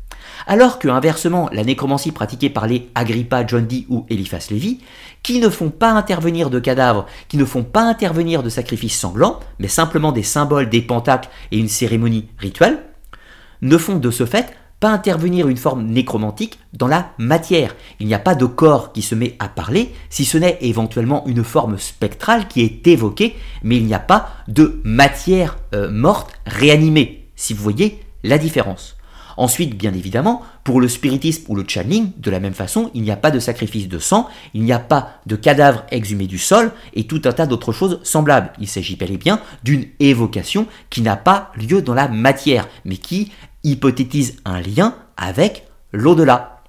Alors 0.45 0.78
que 0.78 0.89
inversement, 0.89 1.49
la 1.54 1.63
nécromancie 1.63 2.12
pratiquée 2.12 2.49
par 2.49 2.67
les 2.67 2.89
Agrippa, 2.95 3.45
John 3.47 3.65
Dee 3.65 3.86
ou 3.89 4.06
Eliphas 4.10 4.47
Lévy, 4.52 4.80
qui 5.21 5.39
ne 5.39 5.49
font 5.49 5.69
pas 5.69 5.91
intervenir 5.91 6.49
de 6.49 6.60
cadavres, 6.60 7.06
qui 7.30 7.38
ne 7.38 7.45
font 7.45 7.63
pas 7.63 7.84
intervenir 7.84 8.43
de 8.43 8.49
sacrifices 8.49 8.99
sanglants, 8.99 9.39
mais 9.60 9.69
simplement 9.69 10.12
des 10.12 10.23
symboles, 10.23 10.69
des 10.69 10.82
pentacles 10.82 11.30
et 11.52 11.58
une 11.58 11.69
cérémonie 11.69 12.28
rituelle, 12.38 12.80
ne 13.62 13.78
font 13.78 13.95
de 13.95 14.12
ce 14.12 14.26
fait 14.26 14.54
intervenir 14.91 15.48
une 15.48 15.58
forme 15.58 15.86
nécromantique 15.86 16.60
dans 16.74 16.88
la 16.88 17.12
matière. 17.17 17.76
Il 18.00 18.08
n'y 18.08 18.13
a 18.13 18.19
pas 18.19 18.36
de 18.36 18.46
corps 18.46 18.91
qui 18.91 19.02
se 19.02 19.15
met 19.15 19.36
à 19.39 19.48
parler, 19.48 19.93
si 20.10 20.26
ce 20.26 20.38
n'est 20.38 20.58
éventuellement 20.62 21.24
une 21.28 21.43
forme 21.43 21.78
spectrale 21.78 22.48
qui 22.48 22.62
est 22.62 22.88
évoquée, 22.88 23.36
mais 23.63 23.78
il 23.78 23.86
n'y 23.86 23.93
a 23.93 24.00
pas 24.00 24.30
de 24.48 24.82
matière 24.84 25.58
euh, 25.74 25.89
morte 25.89 26.32
réanimée, 26.46 27.28
si 27.36 27.54
vous 27.54 27.63
voyez 27.63 28.00
la 28.24 28.38
différence. 28.38 28.98
Ensuite, 29.38 29.78
bien 29.78 29.93
évidemment, 29.93 30.41
pour 30.63 30.80
le 30.80 30.88
spiritisme 30.88 31.46
ou 31.48 31.56
le 31.56 31.65
channeling, 31.67 32.12
de 32.17 32.32
la 32.32 32.39
même 32.39 32.54
façon, 32.54 32.91
il 32.93 33.02
n'y 33.02 33.12
a 33.12 33.15
pas 33.15 33.32
de 33.32 33.39
sacrifice 33.39 33.88
de 33.88 34.00
sang, 34.00 34.28
il 34.54 34.63
n'y 34.63 34.74
a 34.74 34.80
pas 34.80 35.19
de 35.26 35.36
cadavre 35.36 35.84
exhumé 35.91 36.28
du 36.28 36.38
sol 36.38 36.72
et 36.93 37.06
tout 37.06 37.22
un 37.26 37.32
tas 37.32 37.46
d'autres 37.46 37.72
choses 37.72 38.00
semblables. 38.04 38.52
Il 38.60 38.67
s'agit 38.67 38.96
bel 38.96 39.12
et 39.12 39.17
bien 39.17 39.39
d'une 39.63 39.86
évocation 40.00 40.67
qui 40.89 41.02
n'a 41.02 41.15
pas 41.15 41.52
lieu 41.56 41.82
dans 41.82 41.93
la 41.93 42.08
matière, 42.08 42.67
mais 42.86 42.98
qui 42.98 43.32
hypothétise 43.63 44.38
un 44.46 44.62
lien 44.62 44.96
avec 45.17 45.65
l'au-delà. 45.91 46.62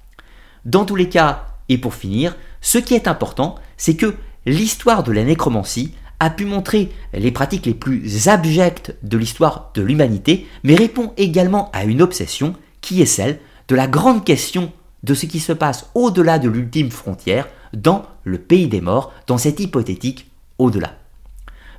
Dans 0.64 0.84
tous 0.84 0.96
les 0.96 1.08
cas, 1.08 1.46
et 1.68 1.78
pour 1.78 1.94
finir, 1.94 2.36
ce 2.60 2.78
qui 2.78 2.94
est 2.94 3.08
important, 3.08 3.56
c'est 3.76 3.96
que 3.96 4.14
l'histoire 4.46 5.02
de 5.02 5.12
la 5.12 5.24
nécromancie 5.24 5.94
a 6.20 6.30
pu 6.30 6.44
montrer 6.44 6.90
les 7.12 7.30
pratiques 7.30 7.66
les 7.66 7.74
plus 7.74 8.28
abjectes 8.28 8.96
de 9.02 9.18
l'histoire 9.18 9.70
de 9.74 9.82
l'humanité, 9.82 10.46
mais 10.62 10.74
répond 10.74 11.12
également 11.16 11.70
à 11.72 11.84
une 11.84 12.02
obsession 12.02 12.54
qui 12.80 13.02
est 13.02 13.06
celle 13.06 13.38
de 13.68 13.74
la 13.74 13.86
grande 13.86 14.24
question 14.24 14.72
de 15.02 15.14
ce 15.14 15.26
qui 15.26 15.40
se 15.40 15.52
passe 15.52 15.90
au-delà 15.94 16.38
de 16.38 16.48
l'ultime 16.48 16.90
frontière, 16.90 17.46
dans 17.72 18.04
le 18.24 18.38
pays 18.38 18.68
des 18.68 18.80
morts, 18.80 19.12
dans 19.26 19.38
cet 19.38 19.60
hypothétique 19.60 20.30
au-delà. 20.58 20.94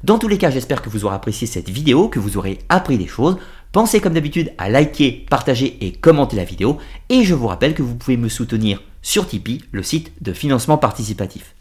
Dans 0.03 0.19
tous 0.19 0.27
les 0.27 0.37
cas, 0.37 0.51
j'espère 0.51 0.81
que 0.81 0.89
vous 0.89 1.05
aurez 1.05 1.15
apprécié 1.15 1.47
cette 1.47 1.69
vidéo, 1.69 2.09
que 2.09 2.19
vous 2.19 2.37
aurez 2.37 2.59
appris 2.69 2.97
des 2.97 3.07
choses. 3.07 3.37
Pensez 3.71 3.99
comme 3.99 4.13
d'habitude 4.13 4.53
à 4.57 4.69
liker, 4.69 5.25
partager 5.29 5.77
et 5.81 5.93
commenter 5.93 6.35
la 6.35 6.43
vidéo. 6.43 6.77
Et 7.09 7.23
je 7.23 7.33
vous 7.33 7.47
rappelle 7.47 7.73
que 7.73 7.81
vous 7.81 7.95
pouvez 7.95 8.17
me 8.17 8.29
soutenir 8.29 8.81
sur 9.01 9.27
Tipeee, 9.27 9.63
le 9.71 9.81
site 9.81 10.11
de 10.21 10.33
financement 10.33 10.77
participatif. 10.77 11.55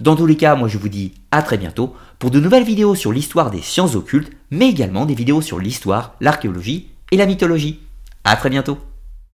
Dans 0.00 0.16
tous 0.16 0.24
les 0.24 0.36
cas, 0.36 0.54
moi 0.54 0.68
je 0.68 0.78
vous 0.78 0.88
dis 0.88 1.12
à 1.30 1.42
très 1.42 1.58
bientôt 1.58 1.94
pour 2.20 2.30
de 2.30 2.38
nouvelles 2.38 2.64
vidéos 2.64 2.94
sur 2.94 3.12
l'histoire 3.12 3.50
des 3.50 3.62
sciences 3.62 3.96
occultes, 3.96 4.30
mais 4.50 4.68
également 4.68 5.06
des 5.06 5.14
vidéos 5.14 5.40
sur 5.40 5.58
l'histoire, 5.58 6.16
l'archéologie 6.20 6.90
et 7.10 7.16
la 7.16 7.24
mythologie. 7.24 7.80
À 8.24 8.36
très 8.36 8.50
bientôt 8.50 8.76